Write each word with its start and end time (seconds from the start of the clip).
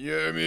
Ями! 0.00 0.40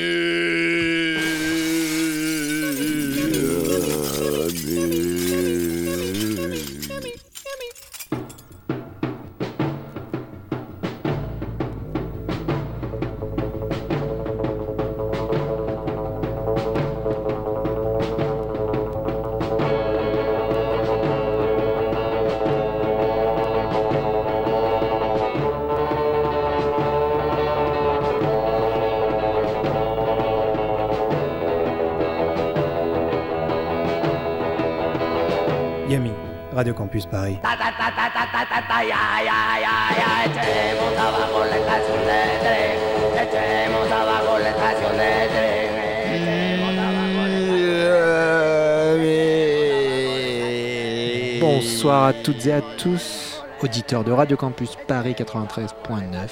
Ями! 4.17 5.14
Radio 36.95 37.01
Campus 37.01 37.05
Paris. 37.05 37.37
Bonsoir 51.41 52.05
à 52.05 52.13
toutes 52.13 52.45
et 52.45 52.53
à 52.53 52.61
tous, 52.77 53.43
auditeurs 53.61 54.03
de 54.03 54.11
Radio 54.11 54.37
Campus 54.37 54.77
Paris 54.87 55.15
93.9. 55.17 56.29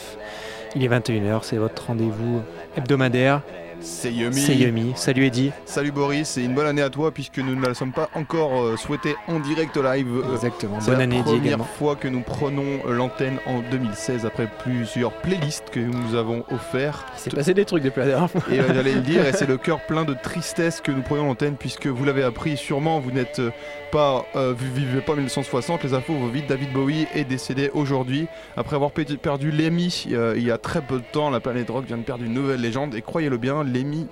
Il 0.76 0.84
est 0.84 0.88
21h, 0.88 1.40
c'est 1.44 1.58
votre 1.58 1.88
rendez-vous 1.88 2.42
hebdomadaire. 2.76 3.42
C'est 3.86 4.14
Yumi. 4.14 4.40
C'est 4.40 4.56
Yumi. 4.56 4.94
Salut 4.96 5.26
Eddy. 5.26 5.52
Salut 5.66 5.92
Boris, 5.92 6.38
et 6.38 6.44
une 6.44 6.54
bonne 6.56 6.68
année 6.68 6.82
à 6.82 6.90
toi 6.90 7.12
puisque 7.12 7.40
nous 7.40 7.54
ne 7.54 7.62
la 7.66 7.74
sommes 7.74 7.92
pas 7.92 8.10
encore 8.16 8.62
euh, 8.64 8.78
souhaitées 8.78 9.16
en 9.28 9.40
direct 9.42 9.76
live. 9.76 10.08
Euh, 10.24 10.34
Exactement. 10.36 10.80
C'est 10.80 10.92
Bonne 10.92 10.98
la 11.00 11.04
année 11.04 11.16
Eddy 11.18 11.24
première 11.26 11.46
également. 11.46 11.64
fois 11.66 11.96
que 11.98 12.08
nous 12.08 12.22
prenons 12.22 12.80
euh, 12.88 12.94
l'antenne 12.94 13.40
en 13.46 13.60
2016 13.72 14.26
après 14.26 14.48
plusieurs 14.64 15.12
playlists 15.12 15.70
que 15.70 15.82
nous 15.82 16.16
avons 16.16 16.46
offert. 16.50 17.06
Il 17.18 17.20
s'est 17.20 17.30
passé 17.32 17.54
des 17.54 17.66
trucs 17.66 17.84
depuis 17.84 18.00
la 18.00 18.06
dernière 18.08 18.32
fois. 18.32 18.42
Et 18.52 18.60
euh, 18.60 18.74
j'allais 18.74 18.94
le 18.94 19.02
dire, 19.02 19.26
et 19.28 19.34
c'est 19.34 19.48
le 19.50 19.58
cœur 19.58 19.82
plein 19.86 20.06
de 20.06 20.14
tristesse 20.14 20.80
que 20.80 20.92
nous 20.92 21.02
prenons 21.02 21.26
l'antenne 21.26 21.56
puisque 21.58 21.88
vous 21.88 22.06
l'avez 22.06 22.24
appris 22.24 22.56
sûrement, 22.56 23.02
vous 23.02 23.12
n'êtes 23.12 23.40
euh, 23.40 23.52
pas, 23.92 24.26
vous 24.34 24.74
vivez 24.74 25.02
pas 25.02 25.14
1960, 25.14 25.84
les 25.84 25.94
infos 25.94 26.14
vont 26.14 26.26
vite. 26.28 26.48
David 26.48 26.72
Bowie 26.74 27.06
est 27.14 27.26
décédé 27.26 27.70
aujourd'hui 27.76 28.26
après 28.58 28.76
avoir 28.76 28.90
pe- 28.90 29.04
perdu 29.18 29.52
Lemmy 29.52 30.06
il 30.10 30.42
y 30.44 30.50
a 30.50 30.58
très 30.58 30.82
peu 30.82 30.98
de 30.98 31.04
temps. 31.12 31.30
La 31.30 31.40
planète 31.40 31.70
rock 31.70 31.86
vient 31.86 31.98
de 31.98 32.02
perdre 32.02 32.24
une 32.24 32.34
nouvelle 32.34 32.60
légende 32.60 32.96
et 32.96 33.04
croyez-le 33.04 33.38
bien, 33.38 33.64
Lemmy 33.74 34.08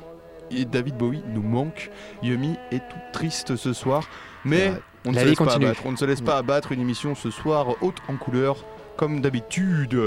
et 0.51 0.65
David 0.65 0.95
Bowie 0.97 1.23
nous 1.33 1.41
manquent. 1.43 1.89
Yumi 2.23 2.55
est 2.71 2.79
tout 2.79 2.97
triste 3.13 3.55
ce 3.55 3.73
soir, 3.73 4.03
mais 4.43 4.73
on 5.05 5.11
ne, 5.11 5.17
se 5.19 5.25
laisse 5.25 5.37
pas 5.37 5.53
abattre. 5.55 5.81
on 5.85 5.91
ne 5.91 5.97
se 5.97 6.05
laisse 6.05 6.21
pas 6.21 6.37
abattre. 6.37 6.71
Une 6.71 6.81
émission 6.81 7.15
ce 7.15 7.29
soir 7.31 7.67
haute 7.81 7.97
en 8.09 8.15
couleur 8.17 8.57
comme 8.97 9.21
d'habitude. 9.21 9.97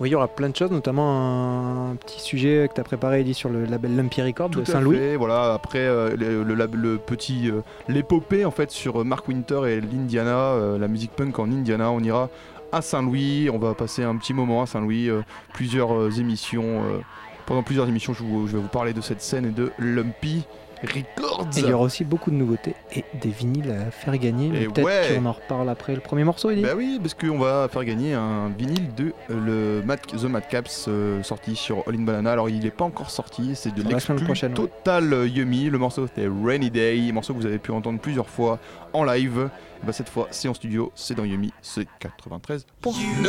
Oui, 0.00 0.10
il 0.10 0.12
y 0.12 0.14
aura 0.14 0.28
plein 0.28 0.48
de 0.48 0.54
choses, 0.56 0.70
notamment 0.70 1.90
un 1.90 1.96
petit 1.96 2.20
sujet 2.20 2.68
que 2.68 2.74
tu 2.74 2.80
as 2.80 2.84
préparé 2.84 3.20
Eddy 3.22 3.34
sur 3.34 3.48
le 3.50 3.64
label 3.64 3.96
Lumpy 3.96 4.22
Records 4.22 4.50
Tout 4.50 4.60
de 4.60 4.64
Saint-Louis. 4.66 5.16
voilà. 5.16 5.52
Après 5.54 5.80
euh, 5.80 6.16
le, 6.16 6.44
le 6.44 6.54
lab- 6.54 6.76
le 6.76 6.98
petit 6.98 7.50
euh, 7.50 7.62
l'épopée 7.88 8.44
en 8.44 8.52
fait 8.52 8.70
sur 8.70 9.00
euh, 9.00 9.04
Mark 9.04 9.26
Winter 9.26 9.62
et 9.66 9.80
l'Indiana, 9.80 10.36
euh, 10.52 10.78
la 10.78 10.86
musique 10.86 11.10
punk 11.10 11.36
en 11.40 11.50
Indiana, 11.50 11.90
on 11.90 11.98
ira 12.00 12.30
à 12.70 12.80
Saint-Louis. 12.80 13.50
On 13.52 13.58
va 13.58 13.74
passer 13.74 14.04
un 14.04 14.14
petit 14.16 14.32
moment 14.34 14.62
à 14.62 14.66
Saint-Louis, 14.66 15.10
plusieurs 15.52 16.20
émissions. 16.20 16.82
Pendant 17.48 17.62
plusieurs 17.62 17.88
émissions, 17.88 18.12
je, 18.12 18.22
vous- 18.22 18.46
je 18.46 18.56
vais 18.56 18.62
vous 18.62 18.68
parler 18.68 18.92
de 18.92 19.00
cette 19.00 19.22
scène 19.22 19.46
et 19.46 19.50
de 19.50 19.72
Lumpy 19.78 20.44
Records. 20.82 21.48
Et 21.56 21.60
il 21.60 21.68
y 21.68 21.72
aura 21.72 21.84
aussi 21.84 22.04
beaucoup 22.04 22.30
de 22.30 22.36
nouveautés 22.36 22.74
et 22.94 23.04
des 23.20 23.30
vinyles 23.30 23.70
à 23.72 23.90
faire 23.90 24.16
gagner. 24.18 24.48
mais 24.50 24.66
Peut-être 24.66 24.84
ouais. 24.84 25.16
qu'on 25.16 25.24
en 25.26 25.32
reparle 25.32 25.68
après 25.70 25.94
le 25.94 26.00
premier 26.00 26.22
morceau, 26.24 26.50
Eddy. 26.50 26.60
Bah 26.62 26.74
oui, 26.76 26.98
parce 27.00 27.14
qu'on 27.14 27.38
va 27.38 27.66
faire 27.72 27.84
gagner 27.84 28.12
un 28.14 28.48
vinyle 28.50 28.94
de 28.94 29.12
euh, 29.30 29.80
le 29.80 29.82
Mad- 29.84 29.98
The 30.06 30.24
Mad 30.24 30.46
Caps 30.48 30.84
euh, 30.86 31.22
sorti 31.24 31.56
sur 31.56 31.82
All 31.88 31.96
in 31.96 32.02
Banana. 32.02 32.30
Alors 32.32 32.48
il 32.50 32.60
n'est 32.60 32.70
pas 32.70 32.84
encore 32.84 33.10
sorti, 33.10 33.52
c'est 33.56 33.74
de 33.74 33.82
Pour 33.82 33.90
la 33.92 33.98
semaine 33.98 34.18
l'exclu 34.18 34.24
prochaine, 34.26 34.50
ouais. 34.52 34.56
total 34.56 35.12
euh, 35.12 35.26
Yummy. 35.26 35.70
Le 35.70 35.78
morceau 35.78 36.06
c'était 36.06 36.28
Rainy 36.44 36.70
Day, 36.70 37.10
morceau 37.12 37.32
que 37.34 37.38
vous 37.40 37.46
avez 37.46 37.58
pu 37.58 37.72
entendre 37.72 37.98
plusieurs 37.98 38.28
fois 38.28 38.58
en 38.92 39.02
live. 39.04 39.48
Et 39.82 39.86
bah, 39.86 39.92
cette 39.92 40.10
fois 40.10 40.28
c'est 40.30 40.46
en 40.48 40.54
studio, 40.54 40.92
c'est 40.94 41.14
dans 41.14 41.24
Yummy, 41.24 41.52
c'est 41.60 41.88
93. 41.98 42.66
You 42.84 42.92
know 43.22 43.28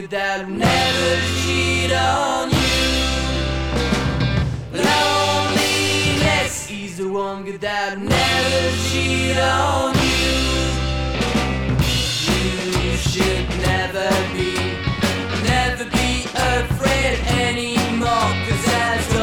the 0.00 0.06
one 0.06 0.08
good 0.08 0.10
that 0.10 0.46
will 0.46 0.54
never 0.56 1.20
cheat 1.42 1.92
on 1.92 2.50
you. 2.50 2.82
Loneliness 5.52 6.70
is 6.70 6.96
the 6.98 7.08
one 7.08 7.44
good 7.44 7.60
that 7.60 7.98
will 7.98 8.04
never 8.08 8.76
cheat 8.88 9.36
on 9.36 9.94
you. 9.94 10.30
You 12.80 12.96
should 12.96 13.48
never 13.68 14.08
be, 14.32 14.52
never 15.44 15.84
be 15.84 16.24
afraid 16.34 17.18
anymore. 17.44 18.32
Cause 18.46 18.66
I 18.68 19.19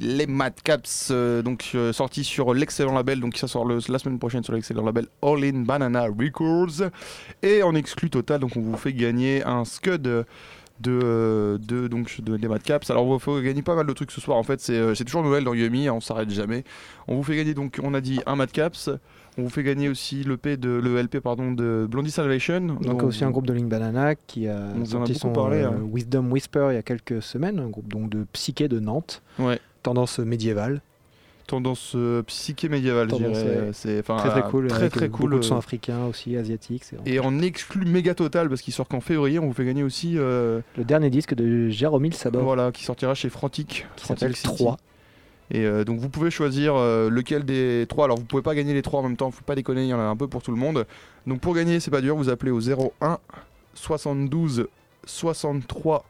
Les 0.00 0.26
Madcaps, 0.26 1.08
euh, 1.10 1.42
donc 1.42 1.70
euh, 1.74 1.92
sortis 1.92 2.24
sur 2.24 2.54
l'excellent 2.54 2.94
label, 2.94 3.20
donc 3.20 3.36
ça 3.36 3.48
sort 3.48 3.64
le- 3.64 3.78
la 3.88 3.98
semaine 3.98 4.18
prochaine 4.18 4.42
sur 4.42 4.52
l'excellent 4.52 4.84
label 4.84 5.06
All 5.22 5.44
In 5.44 5.60
Banana 5.62 6.04
Records. 6.06 6.90
Et 7.42 7.62
en 7.62 7.74
exclu 7.74 8.10
total, 8.10 8.40
donc 8.40 8.56
on 8.56 8.60
vous 8.60 8.76
fait 8.76 8.92
gagner 8.92 9.42
un 9.44 9.64
Scud 9.64 10.02
de, 10.80 11.58
de, 11.58 11.88
donc, 11.88 12.20
de, 12.20 12.36
des 12.36 12.48
Madcaps. 12.48 12.90
Alors 12.90 13.04
vous 13.04 13.18
fait 13.18 13.42
gagner 13.42 13.62
pas 13.62 13.74
mal 13.74 13.86
de 13.86 13.92
trucs 13.92 14.10
ce 14.10 14.20
soir, 14.20 14.36
en 14.38 14.42
fait 14.42 14.60
c'est 14.60 14.76
euh, 14.76 14.94
toujours 14.94 15.22
Noël 15.22 15.44
dans 15.44 15.54
Yumi, 15.54 15.88
hein, 15.88 15.94
on 15.94 16.00
s'arrête 16.00 16.30
jamais. 16.30 16.64
On 17.08 17.16
vous 17.16 17.22
fait 17.22 17.36
gagner 17.36 17.54
donc, 17.54 17.80
on 17.82 17.94
a 17.94 18.00
dit 18.00 18.20
un 18.26 18.36
Madcaps. 18.36 18.90
On 19.40 19.42
vous 19.44 19.50
fait 19.50 19.62
gagner 19.62 19.88
aussi 19.88 20.24
le, 20.24 20.36
P 20.36 20.56
de, 20.56 20.68
le 20.68 21.00
LP 21.00 21.20
pardon, 21.20 21.52
de 21.52 21.86
Blondie 21.88 22.10
Salvation. 22.10 22.60
Donc 22.80 23.04
aussi 23.04 23.22
un 23.22 23.30
groupe 23.30 23.46
de 23.46 23.52
Link 23.52 23.68
Banana 23.68 24.16
qui 24.16 24.48
a 24.48 24.58
sorti 24.84 25.14
son 25.14 25.30
parlé, 25.32 25.58
euh, 25.58 25.68
hein. 25.68 25.76
Wisdom 25.92 26.28
Whisper 26.32 26.68
il 26.72 26.74
y 26.74 26.76
a 26.76 26.82
quelques 26.82 27.22
semaines, 27.22 27.60
un 27.60 27.68
groupe 27.68 27.86
donc 27.86 28.10
de 28.10 28.26
psyché 28.32 28.66
de 28.66 28.80
Nantes, 28.80 29.22
Ouais. 29.38 29.60
Tendance 29.82 30.18
médiévale, 30.18 30.80
Tendance 31.46 31.92
euh, 31.94 32.22
psyché 32.24 32.68
médiévale. 32.68 33.08
C'est 33.72 34.02
très 34.02 34.28
très 34.28 34.42
cool, 34.50 34.66
Très 34.68 34.90
très 34.90 35.08
beaucoup 35.08 35.22
cool. 35.22 35.36
de 35.38 35.40
sons 35.42 35.54
euh, 35.54 35.58
africains 35.58 36.04
aussi, 36.04 36.36
asiatiques. 36.36 36.82
Et 37.06 37.20
en 37.20 37.38
exclu 37.40 37.86
méga 37.86 38.14
total, 38.14 38.50
parce 38.50 38.60
qu'il 38.60 38.74
sort 38.74 38.86
qu'en 38.86 39.00
février, 39.00 39.38
on 39.38 39.46
vous 39.46 39.54
fait 39.54 39.64
gagner 39.64 39.82
aussi. 39.82 40.18
euh, 40.18 40.60
Le 40.76 40.84
dernier 40.84 41.08
disque 41.08 41.34
de 41.34 41.70
Jérôme 41.70 42.12
Sabor 42.12 42.42
voilà, 42.42 42.70
qui 42.70 42.84
sortira 42.84 43.14
chez 43.14 43.30
Frantic. 43.30 43.86
qui 43.96 44.04
Frantic 44.04 44.20
s'appelle 44.20 44.36
City. 44.36 44.48
3. 44.56 44.76
Et 45.50 45.64
euh, 45.64 45.84
donc 45.84 45.98
vous 46.00 46.10
pouvez 46.10 46.30
choisir 46.30 46.74
euh, 46.76 47.08
lequel 47.08 47.46
des 47.46 47.86
trois. 47.88 48.04
Alors 48.04 48.18
vous 48.18 48.24
pouvez 48.26 48.42
pas 48.42 48.54
gagner 48.54 48.74
les 48.74 48.82
trois 48.82 49.00
en 49.00 49.04
même 49.04 49.16
temps, 49.16 49.30
faut 49.30 49.42
pas 49.42 49.54
déconner, 49.54 49.84
il 49.84 49.88
y 49.88 49.94
en 49.94 49.98
a 49.98 50.02
un 50.02 50.16
peu 50.16 50.28
pour 50.28 50.42
tout 50.42 50.50
le 50.50 50.58
monde. 50.58 50.84
Donc 51.26 51.40
pour 51.40 51.54
gagner, 51.54 51.80
c'est 51.80 51.90
pas 51.90 52.02
dur, 52.02 52.14
vous 52.14 52.28
appelez 52.28 52.50
au 52.50 52.60
01 52.60 53.18
72 53.72 54.68
63 55.06 56.04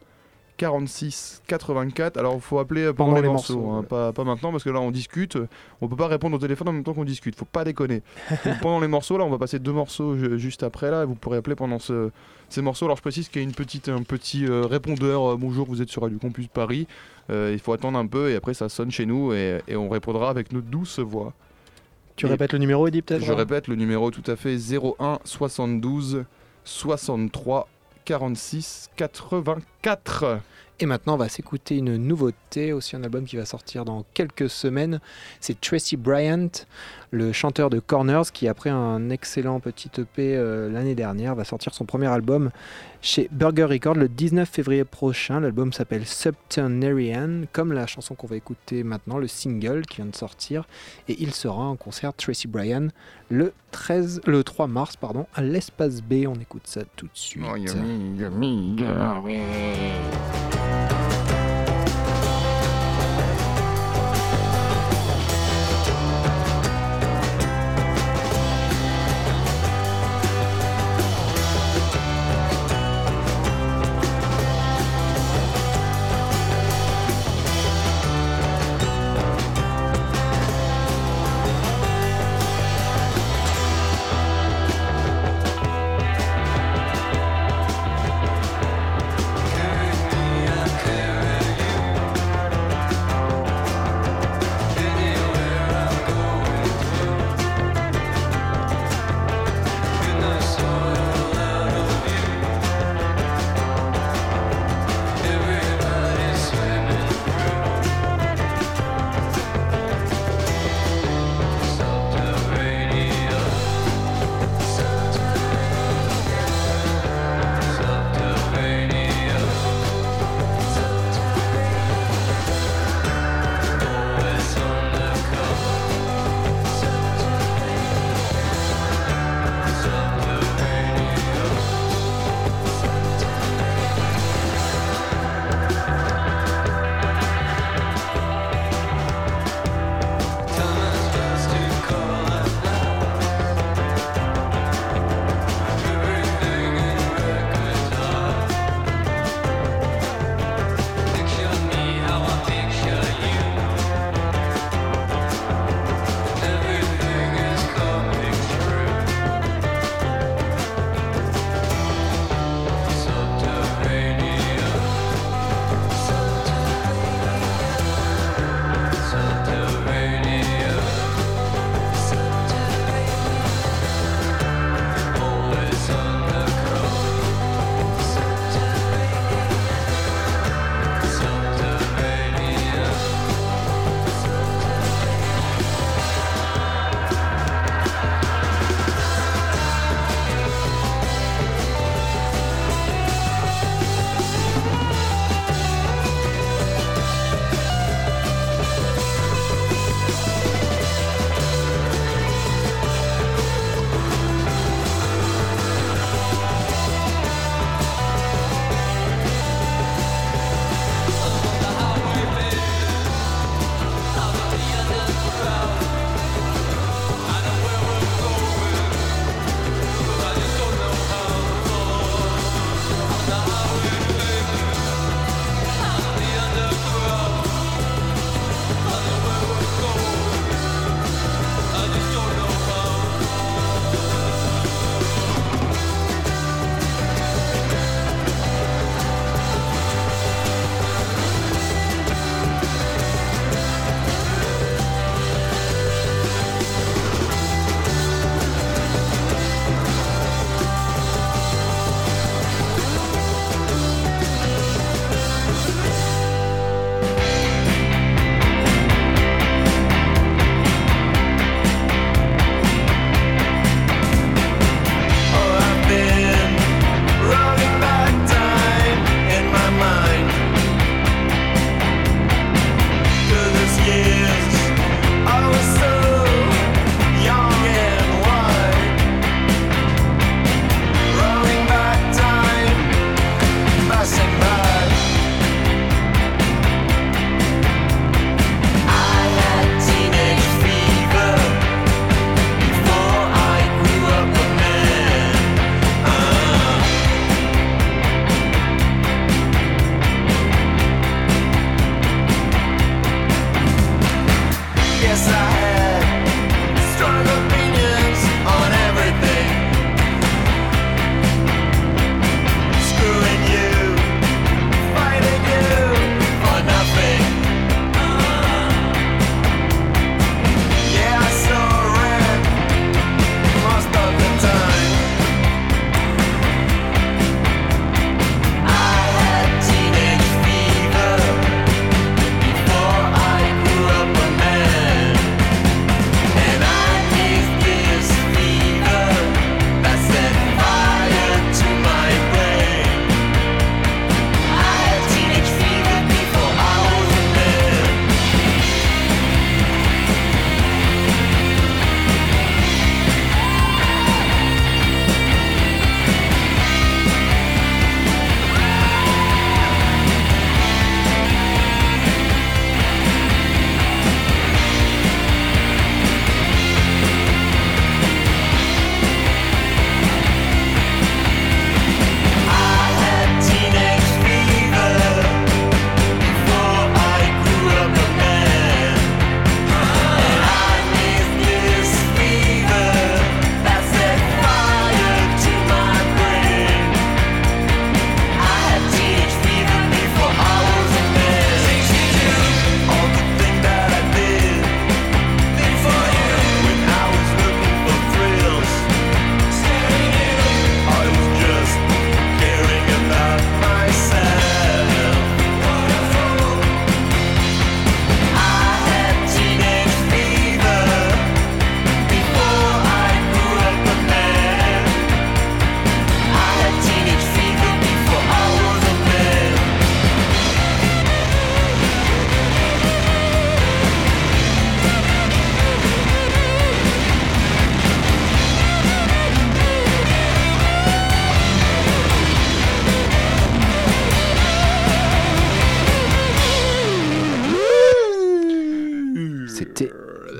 46 0.59 1.41
84. 1.47 2.17
Alors 2.17 2.35
il 2.35 2.41
faut 2.41 2.59
appeler 2.59 2.81
euh, 2.83 2.93
pendant, 2.93 3.11
Pendant 3.11 3.21
les 3.21 3.27
les 3.27 3.33
morceaux, 3.33 3.55
morceaux, 3.59 3.71
hein, 3.71 3.79
ouais. 3.79 3.85
pas, 3.87 4.13
pas 4.13 4.23
maintenant 4.23 4.51
parce 4.51 4.63
que 4.63 4.69
là 4.69 4.79
on 4.81 4.91
discute. 4.91 5.37
On 5.81 5.87
peut 5.87 5.95
pas 5.95 6.07
répondre 6.07 6.35
au 6.35 6.39
téléphone 6.39 6.67
en 6.67 6.73
même 6.73 6.83
temps 6.83 6.93
qu'on 6.93 7.05
discute, 7.05 7.35
faut 7.35 7.45
pas 7.45 7.63
déconner. 7.63 8.03
Donc, 8.45 8.59
pendant 8.61 8.79
les 8.79 8.87
morceaux, 8.89 9.17
là 9.17 9.23
on 9.23 9.29
va 9.29 9.37
passer 9.37 9.57
deux 9.59 9.71
morceaux 9.71 10.17
ju- 10.17 10.37
juste 10.37 10.61
après 10.63 10.91
là, 10.91 11.03
et 11.03 11.05
vous 11.05 11.15
pourrez 11.15 11.37
appeler 11.37 11.55
pendant 11.55 11.79
ce- 11.79 12.11
ces 12.49 12.61
morceaux. 12.61 12.85
Alors 12.85 12.97
je 12.97 13.01
précise 13.01 13.29
qu'il 13.29 13.41
y 13.41 13.45
a 13.45 13.47
une 13.47 13.55
petite, 13.55 13.89
un 13.89 14.03
petit 14.03 14.45
euh, 14.45 14.65
répondeur. 14.65 15.31
euh, 15.31 15.37
Bonjour, 15.37 15.65
vous 15.65 15.81
êtes 15.81 15.89
sur 15.89 16.01
Radio 16.03 16.17
Campus 16.19 16.47
Paris. 16.47 16.87
Euh, 17.31 17.51
il 17.53 17.59
faut 17.59 17.73
attendre 17.73 17.97
un 17.97 18.07
peu 18.07 18.29
et 18.29 18.35
après 18.35 18.53
ça 18.53 18.69
sonne 18.69 18.91
chez 18.91 19.05
nous 19.05 19.33
et, 19.33 19.59
et 19.67 19.75
on 19.75 19.87
répondra 19.89 20.29
avec 20.29 20.51
notre 20.51 20.67
douce 20.67 20.99
voix. 20.99 21.33
Tu 22.15 22.25
Et- 22.25 22.29
répètes 22.29 22.51
le 22.53 22.59
numéro, 22.59 22.85
Eddie, 22.87 23.01
peut-être 23.01 23.23
Je 23.23 23.31
répète 23.31 23.67
le 23.69 23.75
numéro 23.75 24.11
tout 24.11 24.29
à 24.29 24.35
fait 24.35 24.57
01 24.57 25.19
72 25.23 26.25
63 26.65 27.67
46 28.09 28.89
84. 28.95 30.39
Et 30.79 30.87
maintenant, 30.87 31.13
on 31.13 31.17
va 31.17 31.29
s'écouter 31.29 31.77
une 31.77 31.95
nouveauté, 31.97 32.73
aussi 32.73 32.95
un 32.95 33.03
album 33.03 33.25
qui 33.25 33.35
va 33.35 33.45
sortir 33.45 33.85
dans 33.85 34.03
quelques 34.15 34.49
semaines. 34.49 34.99
C'est 35.39 35.61
Tracy 35.61 35.95
Bryant, 35.95 36.49
le 37.11 37.31
chanteur 37.33 37.69
de 37.69 37.79
Corners, 37.79 38.31
qui 38.33 38.47
après 38.47 38.71
un 38.71 39.11
excellent 39.11 39.59
petit 39.59 39.91
EP 39.99 40.35
euh, 40.35 40.71
l'année 40.71 40.95
dernière, 40.95 41.35
va 41.35 41.43
sortir 41.43 41.75
son 41.75 41.85
premier 41.85 42.07
album 42.07 42.49
chez 43.01 43.29
Burger 43.31 43.65
Records 43.65 43.95
le 43.95 44.09
19 44.09 44.49
février 44.49 44.83
prochain. 44.83 45.39
L'album 45.39 45.71
s'appelle 45.73 46.05
Subterranean, 46.05 47.43
comme 47.51 47.73
la 47.73 47.87
chanson 47.87 48.15
qu'on 48.15 48.27
va 48.27 48.35
écouter 48.35 48.83
maintenant, 48.83 49.17
le 49.17 49.27
single 49.27 49.85
qui 49.85 49.97
vient 49.97 50.05
de 50.05 50.15
sortir. 50.15 50.67
Et 51.07 51.15
il 51.21 51.33
sera 51.33 51.63
en 51.63 51.75
concert 51.75 52.13
Tracy 52.13 52.47
Bryant 52.47 52.89
le, 53.29 53.53
13, 53.71 54.21
le 54.25 54.43
3 54.43 54.67
mars 54.67 54.95
pardon, 54.95 55.27
à 55.33 55.41
l'Espace 55.41 56.01
B. 56.01 56.25
On 56.27 56.39
écoute 56.39 56.67
ça 56.67 56.81
tout 56.95 57.05
de 57.05 57.11
suite. 57.13 57.43
Oh, 57.47 57.55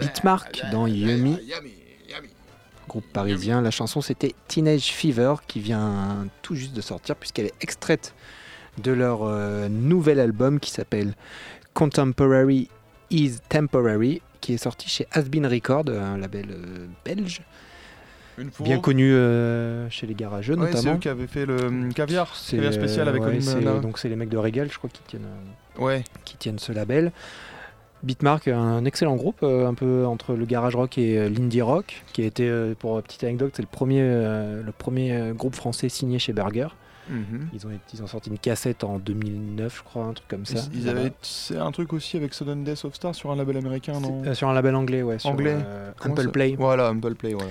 Beatmark 0.01 0.62
dans 0.71 0.88
Yummy, 0.88 1.38
groupe 2.88 3.05
parisien. 3.12 3.62
La 3.62 3.71
chanson 3.71 4.01
c'était 4.01 4.33
Teenage 4.48 4.91
Fever 4.91 5.36
qui 5.48 5.59
vient 5.59 6.27
tout 6.41 6.55
juste 6.55 6.74
de 6.74 6.81
sortir 6.81 7.15
puisqu'elle 7.15 7.45
est 7.48 7.62
extraite 7.62 8.13
de 8.77 8.91
leur 8.91 9.24
euh, 9.24 9.67
nouvel 9.69 10.19
album 10.19 10.59
qui 10.59 10.71
s'appelle 10.71 11.13
Contemporary 11.74 12.69
is 13.09 13.38
Temporary 13.50 14.21
qui 14.41 14.53
est 14.53 14.57
sorti 14.57 14.89
chez 14.89 15.05
Asbin 15.12 15.48
Record, 15.48 15.86
un 15.89 16.17
label 16.17 16.45
euh, 16.50 16.86
belge, 17.03 17.41
bien 18.62 18.79
connu 18.79 19.12
euh, 19.12 19.89
chez 19.89 20.07
les 20.07 20.13
garageux 20.13 20.55
Ouais, 20.55 20.67
c'est 20.67 20.77
notamment. 20.77 20.95
eux 20.95 21.00
qui 21.00 21.09
avaient 21.09 21.27
fait 21.27 21.45
le 21.45 21.57
caviar, 21.93 22.33
caviar 22.50 22.74
spécial 22.74 23.09
avec 23.09 23.21
ouais, 23.21 23.39
donc 23.81 24.00
c'est 24.00 24.07
les 24.07 24.15
mecs 24.15 24.29
de 24.29 24.38
Regal, 24.38 24.71
je 24.71 24.77
crois, 24.77 24.89
qui 24.89 25.01
tiennent, 25.03 25.27
Ouais, 25.77 26.03
qui 26.25 26.38
tiennent 26.38 26.59
ce 26.59 26.71
label. 26.71 27.12
Beatmark, 28.03 28.48
un 28.48 28.86
excellent 28.86 29.15
groupe, 29.15 29.39
euh, 29.44 29.68
un 29.68 29.74
peu 29.74 30.06
entre 30.06 30.34
le 30.34 30.46
garage 30.46 30.75
rock 30.75 30.98
et 30.98 31.18
euh, 31.18 31.29
l'indie 31.29 31.62
rock, 31.62 32.03
qui 32.13 32.22
a 32.24 32.25
été, 32.25 32.48
euh, 32.48 32.74
pour 32.77 33.01
petite 33.03 33.24
anecdote, 33.24 33.51
c'est 33.56 33.62
le 33.62 33.68
premier, 33.70 34.01
le 34.01 34.72
premier 34.77 35.32
groupe 35.36 35.56
français 35.56 35.89
signé 35.89 36.20
chez 36.20 36.34
Burger. 36.34 36.68
Mhm. 37.10 37.50
Ils 37.53 37.65
ont, 37.65 37.70
ils 37.94 38.03
ont 38.03 38.08
sorti 38.08 38.29
une 38.29 38.38
cassette 38.38 38.84
en 38.84 39.00
2009, 39.00 39.77
je 39.79 39.84
crois, 39.84 40.03
un 40.03 40.13
truc 40.13 40.27
comme 40.27 40.46
ça. 40.46 40.60
Ils, 40.74 40.82
ils 40.82 40.89
avaient 40.89 41.12
c'est 41.24 41.58
un 41.58 41.72
truc 41.72 41.91
aussi 41.91 42.18
avec 42.18 42.36
Sudden 42.36 42.63
Death 42.63 42.86
of 42.86 42.94
Star 42.94 43.15
sur 43.15 43.32
un 43.32 43.36
label 43.36 43.58
américain, 43.58 44.00
non 44.00 44.22
Euh, 44.25 44.36
sur 44.36 44.48
un 44.48 44.53
label 44.53 44.75
anglais, 44.75 45.01
ouais. 45.01 45.18
Sur, 45.18 45.32
Anglais. 45.32 45.56
euh, 45.58 45.91
ça- 46.00 46.29
Play. 46.29 46.56
Voilà, 46.58 46.89
Humble 46.89 47.15
Play, 47.15 47.34
voilà. 47.34 47.50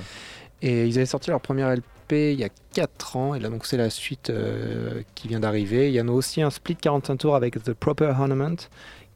Et 0.63 0.87
ils 0.87 0.97
avaient 0.97 1.07
sorti 1.07 1.31
leur 1.31 1.41
première 1.41 1.71
LP 1.75 2.33
il 2.33 2.39
y 2.39 2.45
a 2.45 2.49
4 2.73 3.17
ans, 3.17 3.35
et 3.35 3.41
là 3.41 3.49
donc 3.49 3.67
c'est 3.67 3.77
la 3.77 3.91
suite 3.91 4.31
euh, 4.31 5.03
qui 5.15 5.27
vient 5.29 5.41
d'arriver. 5.41 5.89
Il 5.89 5.95
y 5.95 6.01
en 6.01 6.09
a 6.09 6.13
aussi 6.13 6.41
un 6.41 6.51
split 6.51 6.77
45 6.77 7.17
tours 7.17 7.35
avec 7.37 7.63
The 7.63 7.73
Proper 7.75 8.07
Ornament 8.19 8.57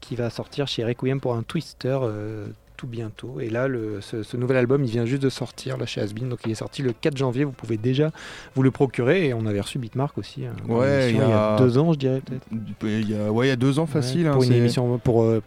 qui 0.03 0.15
va 0.15 0.29
sortir 0.29 0.67
chez 0.67 0.83
Requiem 0.85 1.19
pour 1.19 1.33
un 1.35 1.43
Twister 1.43 1.97
euh, 2.01 2.45
tout 2.77 2.87
bientôt. 2.87 3.39
Et 3.39 3.49
là, 3.49 3.67
le, 3.67 4.01
ce, 4.01 4.23
ce 4.23 4.35
nouvel 4.37 4.57
album, 4.57 4.83
il 4.83 4.89
vient 4.91 5.05
juste 5.05 5.23
de 5.23 5.29
sortir 5.29 5.77
là 5.77 5.85
chez 5.85 6.01
Asbin, 6.01 6.25
donc 6.27 6.39
il 6.45 6.51
est 6.51 6.55
sorti 6.55 6.81
le 6.81 6.91
4 6.91 7.15
janvier. 7.17 7.43
Vous 7.45 7.51
pouvez 7.51 7.77
déjà 7.77 8.11
vous 8.55 8.63
le 8.63 8.71
procurer, 8.71 9.27
et 9.27 9.33
on 9.33 9.45
avait 9.45 9.61
reçu 9.61 9.79
Beatmark 9.79 10.17
aussi. 10.17 10.45
hein, 10.45 10.53
Ouais, 10.67 11.11
il 11.11 11.17
y 11.17 11.21
a- 11.21 11.55
deux 11.57 11.77
ans, 11.77 11.93
je 11.93 11.99
dirais 11.99 12.21
peut-être. 12.25 12.45
Il 12.83 13.09
y 13.09 13.15
a, 13.15 13.31
ouais, 13.31 13.45
il 13.47 13.49
y 13.49 13.53
a 13.53 13.55
deux 13.55 13.79
ans 13.79 13.85
facile. 13.85 14.23
Ouais, 14.23 14.27
hein, 14.29 14.33
pour 14.33 14.43
une 14.43 14.53
émission 14.53 14.97
pour 14.99 15.23
euh, 15.23 15.41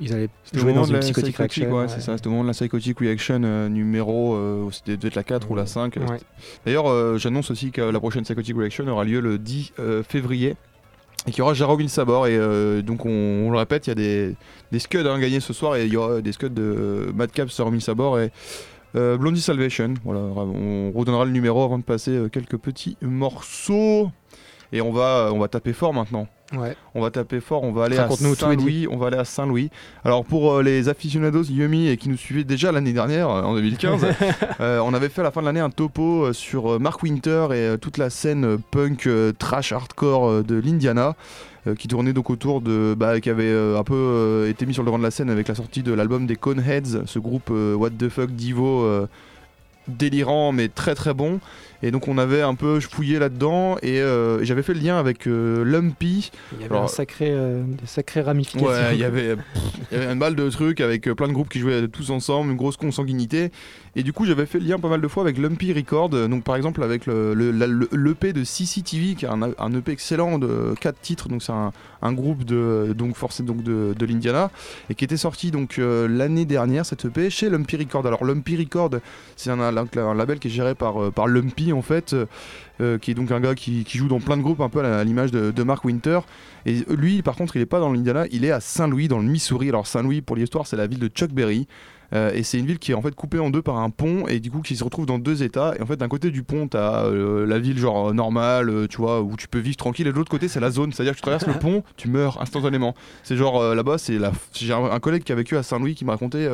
ils 0.00 0.12
allaient 0.14 0.28
jouer 0.54 0.72
dans 0.72 0.84
une 0.84 1.00
Psychotic, 1.00 1.36
reaction. 1.36 1.72
ouais, 1.72 1.88
c'est 1.88 2.00
ça, 2.00 2.16
c'était 2.16 2.28
au 2.28 2.30
moment 2.30 2.44
de 2.44 2.48
la 2.48 2.52
Psychotic 2.54 3.00
Reaction 3.00 3.40
euh, 3.42 3.68
numéro, 3.68 4.34
euh, 4.36 4.68
c'était 4.70 4.96
devait 4.96 5.08
être 5.08 5.16
la 5.16 5.24
4 5.24 5.50
ou 5.50 5.56
la 5.56 5.66
5. 5.66 5.96
euh, 5.96 6.06
Ouais. 6.06 6.18
D'ailleurs, 6.64 6.88
euh, 6.88 7.18
j'annonce 7.18 7.50
aussi 7.50 7.72
que 7.72 7.80
la 7.82 7.98
prochaine 7.98 8.22
Psychotic 8.22 8.56
Reaction 8.56 8.86
aura 8.86 9.02
lieu 9.02 9.18
le 9.20 9.38
10 9.38 9.72
euh, 9.80 10.04
février 10.04 10.54
et 11.28 11.30
qu'il 11.30 11.40
y 11.40 11.42
aura 11.42 11.54
Jaromil 11.54 11.88
Sabor. 11.88 12.26
Et 12.26 12.36
euh, 12.36 12.82
donc, 12.82 13.04
on, 13.04 13.50
le 13.50 13.58
répète, 13.58 13.86
il 13.86 13.90
y 13.90 13.92
a 13.92 13.94
des, 13.94 14.78
scuds 14.78 15.06
à 15.06 15.18
gagner 15.18 15.40
ce 15.40 15.52
soir 15.52 15.76
et 15.76 15.84
il 15.84 15.92
y 15.92 15.96
aura 15.96 16.20
des 16.20 16.32
scuds 16.32 16.50
de 16.50 17.12
Madcap, 17.14 17.50
Jaromil 17.50 17.82
Sabor 17.82 18.18
et 18.18 18.32
euh, 18.96 19.16
Blondie 19.16 19.40
Salvation. 19.40 19.94
Voilà, 20.04 20.20
on 20.20 20.90
redonnera 20.92 21.24
le 21.24 21.30
numéro 21.30 21.62
avant 21.62 21.78
de 21.78 21.84
passer 21.84 22.12
euh, 22.12 22.28
quelques 22.28 22.56
petits 22.56 22.96
morceaux. 23.02 24.10
Et 24.72 24.80
on 24.80 24.92
va, 24.92 25.30
on 25.32 25.38
va 25.38 25.48
taper 25.48 25.72
fort 25.72 25.92
maintenant. 25.92 26.28
Ouais. 26.56 26.76
On 26.94 27.02
va 27.02 27.10
taper 27.10 27.40
fort, 27.40 27.62
on 27.62 27.72
va 27.72 27.84
aller 27.84 27.98
à 27.98 28.08
Saint-Louis, 28.08 28.86
on 28.90 28.96
va 28.96 29.08
aller 29.08 29.18
à 29.18 29.24
Saint-Louis. 29.24 29.70
Alors 30.04 30.24
pour 30.24 30.52
euh, 30.52 30.62
les 30.62 30.88
aficionados 30.88 31.44
Yumi 31.44 31.88
et 31.88 31.96
qui 31.98 32.08
nous 32.08 32.16
suivaient 32.16 32.44
déjà 32.44 32.72
l'année 32.72 32.94
dernière, 32.94 33.28
euh, 33.28 33.42
en 33.42 33.54
2015, 33.54 34.06
euh, 34.60 34.80
on 34.80 34.94
avait 34.94 35.10
fait 35.10 35.20
à 35.20 35.24
la 35.24 35.30
fin 35.30 35.40
de 35.40 35.46
l'année 35.46 35.60
un 35.60 35.70
topo 35.70 36.32
sur 36.32 36.80
Mark 36.80 37.02
Winter 37.02 37.48
et 37.52 37.78
toute 37.78 37.98
la 37.98 38.08
scène 38.08 38.58
punk 38.70 39.08
trash 39.38 39.72
hardcore 39.72 40.42
de 40.42 40.54
l'Indiana. 40.54 41.16
qui 41.76 41.88
tournait 41.88 42.12
donc 42.12 42.30
autour 42.30 42.60
de 42.60 42.94
bah, 42.96 43.20
qui 43.20 43.30
avait 43.30 43.44
euh, 43.44 43.78
un 43.78 43.84
peu 43.84 43.94
euh, 43.94 44.50
été 44.50 44.66
mis 44.66 44.74
sur 44.74 44.82
le 44.82 44.86
devant 44.86 44.98
de 44.98 45.02
la 45.02 45.10
scène 45.10 45.30
avec 45.30 45.48
la 45.48 45.54
sortie 45.54 45.82
de 45.82 45.92
l'album 45.92 46.26
des 46.26 46.36
Coneheads, 46.36 47.06
ce 47.06 47.18
groupe 47.18 47.50
euh, 47.50 47.74
What 47.74 47.90
the 47.98 48.08
fuck 48.08 48.30
Divo 48.30 49.06
délirant 49.88 50.52
mais 50.52 50.68
très 50.68 50.94
très 50.94 51.14
bon 51.14 51.40
et 51.82 51.90
donc 51.92 52.08
on 52.08 52.18
avait 52.18 52.42
un 52.42 52.54
peu 52.56 52.80
fouillé 52.80 53.18
là-dedans 53.20 53.76
et 53.82 54.00
euh, 54.00 54.42
j'avais 54.44 54.62
fait 54.64 54.74
le 54.74 54.80
lien 54.80 54.98
avec 54.98 55.26
euh, 55.28 55.62
Lumpy 55.64 56.32
Il 56.52 56.62
y 56.62 56.64
avait 56.64 56.72
Alors- 56.74 56.84
un 56.84 56.88
sacré, 56.88 57.28
euh, 57.30 57.62
des 57.62 57.86
sacrées 57.86 58.20
ramifications. 58.22 58.66
Ouais, 58.68 58.94
il 58.94 58.98
y 59.00 59.04
avait 59.04 59.36
un 59.92 60.16
balle 60.16 60.34
de 60.34 60.50
trucs 60.50 60.80
avec 60.80 61.06
euh, 61.06 61.14
plein 61.14 61.28
de 61.28 61.32
groupes 61.32 61.48
qui 61.48 61.60
jouaient 61.60 61.86
tous 61.86 62.10
ensemble, 62.10 62.50
une 62.50 62.56
grosse 62.56 62.76
consanguinité. 62.76 63.52
Et 63.94 64.02
du 64.02 64.12
coup, 64.12 64.26
j'avais 64.26 64.46
fait 64.46 64.58
le 64.58 64.66
lien 64.66 64.78
pas 64.78 64.88
mal 64.88 65.00
de 65.00 65.08
fois 65.08 65.22
avec 65.24 65.38
Lumpy 65.38 65.72
Record. 65.72 66.10
Donc, 66.10 66.44
par 66.44 66.54
exemple, 66.56 66.82
avec 66.84 67.06
le, 67.06 67.34
le, 67.34 67.50
le- 67.50 67.88
l'EP 67.92 68.32
de 68.32 68.44
CCTV, 68.44 69.14
qui 69.14 69.24
est 69.24 69.28
un, 69.28 69.40
un 69.42 69.72
EP 69.74 69.90
excellent 69.90 70.38
de 70.38 70.74
4 70.80 71.00
titres. 71.00 71.28
Donc, 71.28 71.42
c'est 71.42 71.50
un, 71.52 71.72
un 72.02 72.12
groupe 72.12 72.44
de, 72.44 72.92
donc, 72.96 73.16
forcé, 73.16 73.42
donc 73.42 73.62
de, 73.64 73.94
de 73.98 74.06
l'Indiana 74.06 74.50
et 74.90 74.94
qui 74.94 75.04
était 75.04 75.16
sorti 75.16 75.50
donc 75.50 75.78
euh, 75.78 76.06
l'année 76.06 76.44
dernière, 76.44 76.86
cette 76.86 77.06
EP, 77.06 77.28
chez 77.30 77.50
Lumpy 77.50 77.76
Record. 77.76 78.06
Alors, 78.06 78.24
Lumpy 78.24 78.56
Record, 78.56 78.90
c'est 79.36 79.50
un, 79.50 79.58
un- 79.78 80.14
label 80.14 80.38
qui 80.38 80.48
est 80.48 80.50
géré 80.50 80.74
par, 80.74 81.02
euh, 81.02 81.10
par 81.10 81.26
Lumpy 81.26 81.72
en 81.72 81.82
fait. 81.82 82.12
euh, 82.12 82.26
euh, 82.80 82.96
qui 82.96 83.10
est 83.10 83.14
donc 83.14 83.32
un 83.32 83.40
gars 83.40 83.56
qui, 83.56 83.84
joue 83.92 84.06
dans 84.06 84.20
plein 84.20 84.36
de 84.36 84.42
groupes, 84.42 84.60
un 84.60 84.68
peu 84.68 84.84
à 84.84 85.02
l'image 85.02 85.32
de, 85.32 85.62
Mark 85.64 85.84
Winter. 85.84 86.20
Et 86.64 86.84
lui, 86.90 87.22
par 87.22 87.34
contre, 87.34 87.56
il 87.56 87.62
est 87.62 87.66
pas 87.66 87.80
dans 87.80 87.92
l'Indiana, 87.92 88.26
il 88.30 88.44
est 88.44 88.52
à 88.52 88.60
Saint-Louis, 88.60 89.08
dans 89.08 89.18
le 89.18 89.24
Missouri. 89.24 89.68
Alors 89.68 89.88
Saint-Louis, 89.88 90.20
pour 90.20 90.36
l'histoire, 90.36 90.64
c'est 90.66 90.76
la 90.76 90.86
ville 90.86 91.00
de 91.00 91.08
Chuck 91.08 91.32
Berry. 91.32 91.66
Euh, 92.14 92.32
et 92.32 92.42
c'est 92.42 92.58
une 92.58 92.66
ville 92.66 92.78
qui 92.78 92.92
est 92.92 92.94
en 92.94 93.02
fait 93.02 93.14
coupée 93.14 93.38
en 93.38 93.50
deux 93.50 93.60
par 93.60 93.76
un 93.76 93.90
pont 93.90 94.26
et 94.28 94.40
du 94.40 94.50
coup 94.50 94.62
qui 94.62 94.76
se 94.76 94.84
retrouve 94.84 95.06
dans 95.06 95.18
deux 95.18 95.42
états. 95.42 95.74
Et 95.78 95.82
en 95.82 95.86
fait, 95.86 95.96
d'un 95.96 96.08
côté 96.08 96.30
du 96.30 96.42
pont, 96.42 96.68
t'as 96.68 97.04
euh, 97.04 97.46
la 97.46 97.58
ville 97.58 97.78
genre 97.78 98.10
euh, 98.10 98.12
normale, 98.12 98.88
tu 98.88 98.98
vois, 98.98 99.20
où 99.20 99.36
tu 99.36 99.48
peux 99.48 99.58
vivre 99.58 99.76
tranquille. 99.76 100.06
Et 100.06 100.12
de 100.12 100.16
l'autre 100.16 100.30
côté, 100.30 100.48
c'est 100.48 100.60
la 100.60 100.70
zone, 100.70 100.92
c'est-à-dire 100.92 101.12
que 101.12 101.18
tu 101.18 101.22
traverses 101.22 101.46
le 101.46 101.54
pont, 101.58 101.82
tu 101.96 102.08
meurs 102.08 102.40
instantanément. 102.40 102.94
C'est 103.22 103.36
genre 103.36 103.60
euh, 103.60 103.74
là-bas, 103.74 103.98
c'est 103.98 104.18
la. 104.18 104.32
J'ai 104.54 104.72
un, 104.72 104.98
collègue 105.00 105.22
qui 105.22 105.32
a 105.32 105.34
vécu 105.34 105.56
à 105.56 105.62
Saint-Louis 105.62 105.94
qui 105.94 106.04
m'a 106.04 106.12
raconté. 106.12 106.48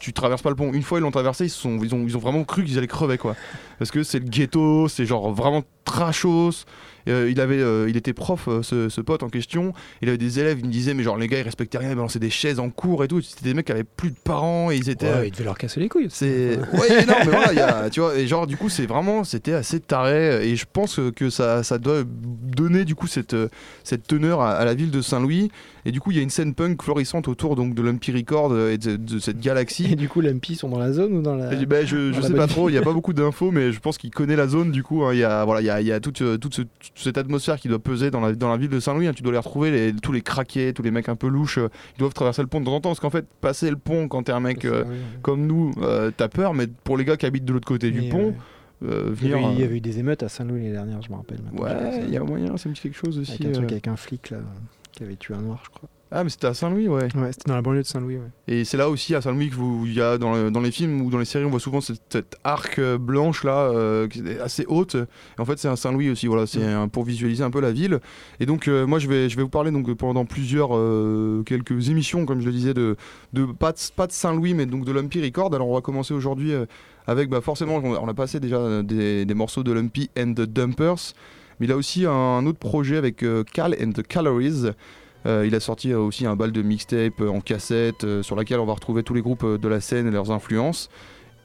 tu 0.00 0.12
traverses 0.12 0.42
pas 0.42 0.50
le 0.50 0.56
pont. 0.56 0.72
Une 0.72 0.82
fois 0.82 0.98
ils 0.98 1.02
l'ont 1.02 1.10
traversé, 1.10 1.44
ils, 1.46 1.50
sont, 1.50 1.78
ils, 1.82 1.94
ont, 1.94 2.04
ils 2.06 2.16
ont 2.16 2.20
vraiment 2.20 2.44
cru 2.44 2.64
qu'ils 2.64 2.78
allaient 2.78 2.86
crever 2.86 3.18
quoi. 3.18 3.36
Parce 3.78 3.90
que 3.90 4.02
c'est 4.02 4.18
le 4.18 4.26
ghetto, 4.26 4.88
c'est 4.88 5.06
genre 5.06 5.32
vraiment 5.32 5.62
trashos. 5.84 6.64
Euh, 7.08 7.30
il, 7.30 7.40
avait, 7.40 7.60
euh, 7.60 7.86
il 7.88 7.96
était 7.96 8.12
prof, 8.12 8.48
euh, 8.48 8.62
ce, 8.62 8.88
ce 8.88 9.00
pote 9.00 9.22
en 9.22 9.28
question. 9.28 9.72
Il 10.02 10.08
avait 10.08 10.18
des 10.18 10.38
élèves, 10.38 10.58
il 10.60 10.66
me 10.66 10.70
disait, 10.72 10.94
mais 10.94 11.02
genre 11.02 11.16
les 11.16 11.28
gars 11.28 11.38
ils 11.38 11.42
respectaient 11.44 11.78
rien, 11.78 11.90
ils 11.90 11.96
balançaient 11.96 12.18
des 12.18 12.30
chaises 12.30 12.60
en 12.60 12.70
cours 12.70 13.04
et 13.04 13.08
tout. 13.08 13.20
C'était 13.20 13.44
des 13.44 13.54
mecs 13.54 13.66
qui 13.66 13.72
avaient 13.72 13.84
plus 13.84 14.10
de 14.10 14.16
parents 14.22 14.70
et 14.70 14.76
ils 14.76 14.90
étaient. 14.90 15.12
Ouais, 15.12 15.28
il 15.28 15.32
devait 15.32 15.44
leur 15.44 15.58
casser 15.58 15.80
les 15.80 15.88
couilles. 15.88 16.08
C'est 16.10 16.58
ouais 16.58 17.06
non 17.06 17.14
mais 17.20 17.30
voilà 17.30 17.52
il 17.52 17.58
y 17.58 17.60
a, 17.60 17.90
tu 17.90 18.00
vois 18.00 18.16
et 18.16 18.26
genre 18.26 18.46
du 18.46 18.56
coup 18.56 18.68
c'est 18.68 18.86
vraiment 18.86 19.24
c'était 19.24 19.52
assez 19.52 19.80
taré 19.80 20.48
et 20.48 20.56
je 20.56 20.66
pense 20.70 21.00
que 21.14 21.30
ça, 21.30 21.62
ça 21.62 21.78
doit 21.78 22.02
donner 22.06 22.84
du 22.84 22.94
coup 22.94 23.06
cette 23.06 23.36
cette 23.84 24.06
teneur 24.06 24.40
à, 24.40 24.52
à 24.52 24.64
la 24.64 24.74
ville 24.74 24.90
de 24.90 25.00
Saint-Louis 25.00 25.50
et 25.84 25.92
du 25.92 26.00
coup 26.00 26.10
il 26.10 26.16
y 26.16 26.20
a 26.20 26.22
une 26.22 26.30
scène 26.30 26.54
punk 26.54 26.82
florissante 26.82 27.28
autour 27.28 27.56
donc 27.56 27.74
de 27.74 27.82
l'Umpy 27.82 28.12
Record 28.12 28.52
euh, 28.52 28.72
et 28.72 28.78
de, 28.78 28.96
de 28.96 29.18
cette 29.18 29.38
Et 29.38 29.40
galaxie 29.40 29.96
du 29.96 30.08
coup, 30.08 30.20
l'MP 30.20 30.54
sont 30.54 30.68
dans 30.68 30.78
la 30.78 30.92
zone 30.92 31.14
ou 31.16 31.22
dans 31.22 31.34
la. 31.36 31.52
et 31.52 31.66
ben, 31.66 31.86
je, 31.86 32.12
dans 32.12 32.22
sais 32.22 32.34
pas 32.34 32.46
trop, 32.46 32.68
il 32.68 32.72
n'y 32.72 32.78
a 32.78 32.82
pas 32.82 32.92
beaucoup 32.92 33.12
d'infos, 33.12 33.50
mais 33.50 33.72
je 33.72 33.80
pense 33.80 33.98
qu'il 33.98 34.10
connaît 34.10 34.36
la 34.36 34.46
zone. 34.48 34.70
Du 34.70 34.82
coup, 34.82 35.04
hein. 35.04 35.12
il 35.14 35.18
y 35.20 35.24
a, 35.24 35.44
voilà, 35.44 35.60
il 35.60 35.66
y 35.66 35.70
a, 35.70 35.80
il 35.80 35.86
y 35.86 35.92
a 35.92 36.00
toute, 36.00 36.22
euh, 36.22 36.36
toute, 36.38 36.54
ce- 36.54 36.62
toute 36.62 36.92
cette 36.94 37.18
atmosphère 37.18 37.58
qui 37.58 37.68
doit 37.68 37.78
peser 37.78 38.10
dans 38.10 38.20
la, 38.20 38.34
dans 38.34 38.48
la 38.48 38.56
ville 38.56 38.68
de 38.70 38.80
Saint-Louis. 38.80 39.06
hein. 39.06 39.12
Tu 39.14 39.22
dois 39.22 39.32
les 39.32 39.38
retrouver, 39.38 39.70
les- 39.70 39.92
tous 39.94 40.12
les 40.12 40.22
craqués, 40.22 40.72
tous 40.72 40.82
les 40.82 40.90
mecs 40.90 41.08
un 41.08 41.16
peu 41.16 41.28
louches. 41.28 41.58
euh, 41.58 41.68
ils 41.96 42.00
doivent 42.00 42.14
traverser 42.14 42.42
le 42.42 42.48
pont 42.48 42.60
de 42.60 42.66
temps 42.66 42.74
en 42.74 42.80
temps. 42.80 42.90
Parce 42.90 43.00
qu'en 43.00 43.10
fait, 43.10 43.26
passer 43.40 43.70
le 43.70 43.76
pont 43.76 44.08
quand 44.08 44.22
t'es 44.24 44.32
un 44.32 44.40
mec 44.40 44.64
euh, 44.64 44.84
comme 45.22 45.46
nous, 45.46 45.72
euh, 45.82 46.10
t'as 46.16 46.28
peur, 46.28 46.54
mais 46.54 46.66
pour 46.66 46.96
les 46.96 47.04
gars 47.04 47.16
qui 47.16 47.26
habitent 47.26 47.44
de 47.44 47.52
l'autre 47.52 47.66
côté 47.68 47.90
du 47.90 48.08
pont, 48.08 48.34
euh, 48.82 49.14
il 49.20 49.26
y, 49.26 49.30
venir. 49.30 49.46
avait, 49.46 49.54
il 49.56 49.60
y 49.60 49.64
avait 49.64 49.76
eu 49.76 49.80
des 49.80 49.98
émeutes 49.98 50.22
à 50.22 50.28
Saint-Louis 50.28 50.60
l'année 50.60 50.72
dernière, 50.72 51.02
je 51.02 51.10
me 51.10 51.16
rappelle. 51.16 51.40
Ouais, 51.56 52.02
il 52.06 52.12
y 52.12 52.16
a 52.16 52.22
moyen, 52.24 52.56
ça 52.56 52.68
me 52.68 52.74
dit 52.74 52.80
quelque 52.80 52.96
chose 52.96 53.18
aussi. 53.18 53.32
Avec 53.42 53.46
un 53.48 53.52
truc 53.52 53.72
avec 53.72 53.88
un 53.88 53.96
flic 53.96 54.30
là, 54.30 54.38
qui 54.92 55.02
avait 55.02 55.16
tué 55.16 55.34
un 55.34 55.42
noir, 55.42 55.60
je 55.64 55.70
crois. 55.70 55.88
Ah, 56.12 56.24
mais 56.24 56.30
c'était 56.30 56.48
à 56.48 56.54
Saint-Louis, 56.54 56.88
ouais. 56.88 57.04
Ouais, 57.14 57.30
c'était 57.30 57.44
dans 57.46 57.54
la 57.54 57.62
banlieue 57.62 57.82
de 57.82 57.86
Saint-Louis. 57.86 58.16
Ouais. 58.16 58.30
Et 58.48 58.64
c'est 58.64 58.76
là 58.76 58.90
aussi 58.90 59.14
à 59.14 59.20
Saint-Louis 59.20 59.48
que 59.48 59.54
vous- 59.54 59.84
il 59.86 59.94
y 59.94 60.00
a 60.00 60.18
dans, 60.18 60.32
le- 60.34 60.50
dans 60.50 60.58
les 60.60 60.72
films 60.72 61.02
ou 61.02 61.08
dans 61.08 61.18
les 61.18 61.24
séries, 61.24 61.44
on 61.44 61.50
voit 61.50 61.60
souvent 61.60 61.80
cette, 61.80 62.02
cette 62.10 62.36
arc 62.42 62.80
euh, 62.80 62.98
blanche 62.98 63.44
là, 63.44 63.70
euh, 63.70 64.08
qui 64.08 64.18
est 64.26 64.40
assez 64.40 64.64
haute. 64.66 64.96
Et 64.96 65.40
en 65.40 65.44
fait, 65.44 65.56
c'est 65.60 65.68
à 65.68 65.76
Saint-Louis 65.76 66.10
aussi. 66.10 66.26
Voilà, 66.26 66.48
c'est 66.48 66.64
un- 66.64 66.88
pour 66.88 67.04
visualiser 67.04 67.44
un 67.44 67.50
peu 67.52 67.60
la 67.60 67.70
ville. 67.70 68.00
Et 68.40 68.46
donc, 68.46 68.66
euh, 68.66 68.88
moi, 68.88 68.98
je 68.98 69.06
vais, 69.06 69.28
je 69.28 69.36
vais 69.36 69.44
vous 69.44 69.48
parler 69.48 69.70
donc 69.70 69.88
pendant 69.94 70.24
plusieurs 70.24 70.70
euh, 70.76 71.44
quelques 71.46 71.90
émissions, 71.90 72.26
comme 72.26 72.40
je 72.40 72.46
le 72.46 72.52
disais, 72.52 72.74
de, 72.74 72.96
de 73.32 73.44
pas 73.44 73.70
de, 73.70 73.78
pas 73.94 74.08
de 74.08 74.12
Saint-Louis, 74.12 74.54
mais 74.54 74.66
donc 74.66 74.84
de 74.84 74.90
Lumpy 74.90 75.22
Record. 75.22 75.54
Alors, 75.54 75.68
on 75.68 75.74
va 75.74 75.80
commencer 75.80 76.12
aujourd'hui 76.12 76.52
avec, 77.06 77.28
bah, 77.30 77.40
forcément, 77.40 77.76
on 77.76 77.84
on 77.94 78.08
a 78.08 78.14
passé 78.14 78.40
déjà 78.40 78.82
des, 78.82 79.24
des 79.26 79.34
morceaux 79.34 79.62
de 79.62 79.70
Lumpy 79.70 80.10
and 80.18 80.32
the 80.34 80.40
Dumpers. 80.42 81.14
Mais 81.60 81.66
il 81.66 81.72
a 81.72 81.76
aussi 81.76 82.06
un 82.06 82.44
autre 82.46 82.58
projet 82.58 82.96
avec 82.96 83.22
euh, 83.22 83.44
Cal 83.44 83.76
and 83.80 83.92
the 83.92 84.02
Calories. 84.02 84.70
Euh, 85.26 85.44
il 85.46 85.54
a 85.54 85.60
sorti 85.60 85.92
euh, 85.92 85.98
aussi 85.98 86.24
un 86.24 86.34
bal 86.34 86.52
de 86.52 86.62
mixtape 86.62 87.20
en 87.20 87.42
cassette 87.42 88.06
sur 88.22 88.34
laquelle 88.34 88.58
on 88.60 88.64
va 88.64 88.72
retrouver 88.72 89.02
tous 89.02 89.12
les 89.12 89.20
groupes 89.20 89.44
de 89.44 89.68
la 89.68 89.80
scène 89.80 90.08
et 90.08 90.10
leurs 90.10 90.30
influences. 90.30 90.88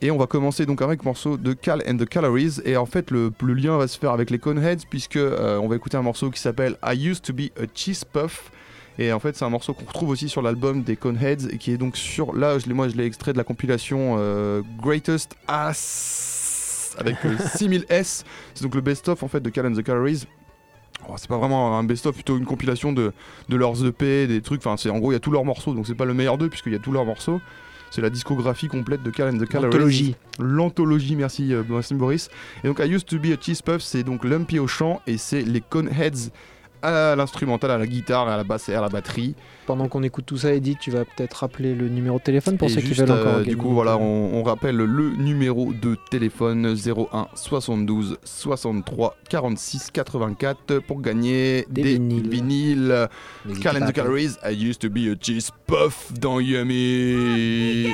Et 0.02 0.12
on 0.12 0.18
va 0.18 0.28
commencer 0.28 0.66
donc 0.66 0.82
avec 0.82 1.02
un 1.02 1.04
morceau 1.04 1.36
de 1.36 1.54
Cal 1.54 1.82
and 1.88 1.98
the 1.98 2.06
Calories. 2.06 2.62
Et 2.64 2.78
en 2.78 2.86
fait, 2.86 3.12
le, 3.12 3.32
lien 3.42 3.78
va 3.78 3.88
se 3.88 4.00
faire 4.00 4.12
avec 4.12 4.30
les 4.30 4.40
Coneheads, 4.40 4.86
puisque 4.90 5.18
on 5.18 5.68
va 5.68 5.76
écouter 5.76 5.98
un 5.98 6.02
morceau 6.02 6.30
qui 6.30 6.40
s'appelle 6.40 6.78
I 6.86 7.08
Used 7.08 7.24
to 7.24 7.34
Be 7.34 7.50
a 7.58 7.66
Cheese 7.74 8.04
Puff. 8.12 8.52
Et 9.00 9.12
en 9.12 9.20
fait, 9.20 9.36
c'est 9.36 9.46
un 9.46 9.50
morceau 9.50 9.74
qu'on 9.74 9.86
retrouve 9.86 10.10
aussi 10.10 10.30
sur 10.30 10.42
l'album 10.42 10.84
des 10.84 10.96
Coneheads 10.96 11.50
et 11.50 11.58
qui 11.58 11.72
est 11.72 11.78
donc 11.78 11.98
sur. 11.98 12.36
Là, 12.36 12.60
je 12.60 12.72
moi, 12.72 12.88
je 12.88 12.96
l'ai 12.96 13.06
extrait 13.06 13.34
de 13.34 13.38
la 13.38 13.46
compilation 13.46 14.18
Greatest 14.82 15.36
Ass 15.48 16.45
avec 16.98 17.18
euh, 17.26 17.36
6000 17.56 17.86
S. 17.90 18.24
C'est 18.54 18.64
donc 18.64 18.76
le 18.76 18.82
best-of 18.82 19.24
en 19.24 19.28
fait 19.28 19.40
de 19.40 19.50
Cal 19.50 19.66
and 19.66 19.74
the 19.74 19.84
Calories. 19.84 20.26
Oh, 21.08 21.14
c'est 21.18 21.28
pas 21.28 21.38
vraiment 21.38 21.78
un 21.78 21.84
best-of, 21.84 22.16
plutôt 22.16 22.38
une 22.38 22.46
compilation 22.46 22.92
de, 22.94 23.12
de 23.50 23.56
leurs 23.56 23.86
EP, 23.86 24.28
des 24.28 24.42
trucs. 24.42 24.66
Enfin, 24.66 24.78
c'est 24.78 24.90
en 24.90 24.98
gros, 25.00 25.12
il 25.12 25.16
y 25.16 25.18
a 25.18 25.20
tous 25.20 25.32
leurs 25.32 25.46
morceaux, 25.46 25.74
donc 25.74 25.86
c'est 25.86 25.96
pas 25.96 26.06
le 26.06 26.14
meilleur 26.14 26.38
d'eux 26.38 26.50
puisqu'il 26.50 26.74
y 26.74 26.76
a 26.76 26.80
tous 26.80 26.92
leurs 26.92 27.06
morceaux. 27.06 27.42
C'est 27.92 28.02
la 28.02 28.10
discographie 28.10 28.68
complète 28.68 29.04
de 29.04 29.10
Carl 29.12 29.34
and 29.34 29.38
the 29.38 29.48
Calories. 29.48 29.68
Anthologie. 29.68 30.16
L'anthologie, 30.40 31.16
merci, 31.16 31.54
euh, 31.54 31.64
Boris. 31.92 32.30
Et 32.64 32.68
donc 32.68 32.80
I 32.80 32.90
Used 32.90 33.06
to 33.06 33.20
Be 33.20 33.28
a 33.28 33.38
Cheese 33.40 33.62
Puff, 33.64 33.82
c'est 33.82 34.04
donc 34.04 34.26
Lumpy 34.26 34.60
au 34.60 34.68
chant 34.68 35.02
et 35.08 35.18
c'est 35.18 35.44
les 35.44 35.62
Coneheads 35.62 36.32
à 36.86 37.16
l'instrumental, 37.16 37.72
à 37.72 37.78
la 37.78 37.88
guitare, 37.88 38.28
à 38.28 38.38
la 38.38 38.44
basse 38.44 38.70
et 38.70 38.76
à 38.76 38.82
la 38.82 38.90
batterie. 38.90 39.36
Pendant 39.66 39.88
qu'on 39.88 40.04
écoute 40.04 40.26
tout 40.28 40.38
ça, 40.38 40.54
Edith, 40.54 40.78
tu 40.80 40.92
vas 40.92 41.06
peut-être 41.06 41.34
rappeler 41.36 41.74
le 41.74 41.90
numéro 41.90 42.18
de 42.20 42.24
téléphone 42.24 42.58
pour 42.58 42.68
Et 42.68 42.72
ceux 42.72 42.82
qui 42.82 42.94
veulent 42.94 43.10
encore 43.12 43.26
euh, 43.28 43.40
gagner. 43.40 43.50
du 43.50 43.58
coup, 43.58 43.70
voilà, 43.74 43.98
on, 43.98 44.36
on 44.36 44.44
rappelle 44.44 44.76
le 44.76 45.10
numéro 45.18 45.74
de 45.74 45.98
téléphone 46.12 46.76
01 46.76 47.28
72 47.34 48.18
63 48.24 49.16
46 49.30 49.90
84 49.92 50.80
pour 50.80 51.02
gagner 51.02 51.66
Des 51.70 51.82
des, 51.84 51.94
vinyles. 51.94 52.30
vinyles. 52.30 53.08
Carl 53.62 53.82
and 53.82 53.88
the 53.88 53.94
Calories, 53.94 54.38
I 54.44 54.52
used 54.52 54.82
to 54.82 54.90
be 54.90 55.10
a 55.12 55.16
cheese 55.20 55.50
puff 55.68 56.12
dans 56.20 56.40
Yummy. 56.40 57.88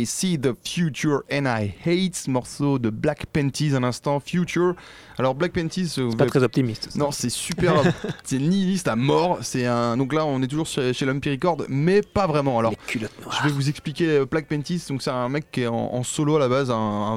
I 0.00 0.06
See 0.06 0.38
the 0.38 0.54
Future 0.64 1.20
and 1.30 1.44
I 1.46 1.74
Hate, 1.84 2.26
morceau 2.28 2.78
de 2.78 2.90
Black 2.90 3.26
Panties 3.26 3.74
un 3.74 3.82
instant, 3.84 4.20
Future. 4.20 4.74
Alors 5.18 5.34
Black 5.34 5.52
Panties, 5.52 5.92
euh, 5.98 6.08
C'est 6.10 6.16
pas 6.16 6.26
très 6.26 6.42
optimiste. 6.42 6.88
ça. 6.90 6.98
non, 6.98 7.10
c'est 7.10 7.28
super, 7.28 7.74
c'est 8.24 8.38
nihiliste 8.38 8.88
à 8.88 8.96
mort. 8.96 9.38
C'est 9.42 9.66
un, 9.66 9.96
donc 9.96 10.12
là, 10.14 10.24
on 10.24 10.40
est 10.42 10.46
toujours 10.46 10.66
chez, 10.66 10.94
chez 10.94 11.04
Record, 11.04 11.64
mais 11.68 12.00
pas 12.00 12.26
vraiment. 12.26 12.58
Alors, 12.58 12.72
je 12.92 12.98
vais 13.44 13.50
vous 13.52 13.68
expliquer 13.68 14.08
euh, 14.08 14.24
Black 14.24 14.46
Panties. 14.46 14.82
Donc 14.88 15.02
c'est 15.02 15.10
un 15.10 15.28
mec 15.28 15.50
qui 15.50 15.62
est 15.62 15.66
en, 15.66 15.74
en 15.94 16.02
solo 16.02 16.36
à 16.36 16.38
la 16.38 16.48
base. 16.48 16.72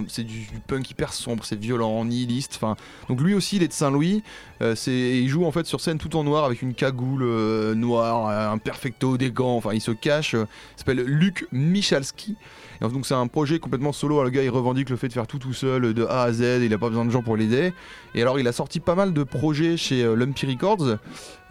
c'est 0.10 0.24
du, 0.24 0.40
du 0.40 0.60
punk 0.68 0.90
hyper 0.92 1.14
sombre, 1.14 1.46
c'est 1.46 1.60
violent, 1.60 2.04
nihiliste. 2.04 2.54
Enfin, 2.62 2.76
donc 3.08 3.22
lui 3.22 3.34
aussi, 3.34 3.56
il 3.58 3.64
est 3.64 3.68
de 3.70 3.74
Saint-Louis. 3.74 4.22
Euh, 4.62 4.76
c'est, 4.76 4.92
il 4.92 5.28
joue 5.28 5.46
en 5.46 5.52
fait 5.52 5.66
sur 5.66 5.82
scène 5.82 5.98
tout 5.98 6.16
en 6.16 6.24
noir 6.24 6.46
avec 6.46 6.62
une 6.62 6.74
cagoule 6.74 7.24
euh, 7.24 7.74
noire, 7.76 8.28
un 8.52 8.58
perfecto, 8.58 9.18
des 9.18 9.32
gants. 9.32 9.56
Enfin, 9.58 9.72
il 9.74 9.82
se 9.82 9.92
cache. 9.92 10.36
euh, 10.36 10.46
il 10.76 10.80
s'appelle 10.80 11.02
Luc 11.06 11.46
Michalski. 11.52 12.36
Et 12.82 12.88
donc 12.88 13.06
c'est 13.06 13.14
un 13.14 13.28
projet 13.28 13.60
complètement 13.60 13.92
solo. 13.92 14.24
Le 14.24 14.30
gars, 14.30 14.44
il 14.44 14.50
revendique 14.50 14.90
le 14.90 14.96
fait 14.96 15.08
de 15.08 15.14
faire 15.14 15.28
tout 15.28 15.40
tout 15.40 15.54
seul, 15.54 15.94
de 15.94 16.06
A 16.06 16.24
à 16.24 16.32
Z. 16.32 16.62
Il 16.64 16.74
a 16.74 16.78
pas 16.78 16.90
besoin 16.90 17.06
de 17.06 17.12
gens 17.12 17.24
pour 17.24 17.38
l'aider. 17.38 17.74
Et 18.16 18.22
alors, 18.22 18.40
il 18.40 18.48
a 18.48 18.52
sorti 18.52 18.80
pas 18.80 18.96
mal 18.96 19.14
de 19.14 19.24
projets 19.24 19.78
chez 19.78 20.04
euh, 20.04 20.16
Lumpy 20.16 20.46
Records. 20.46 20.98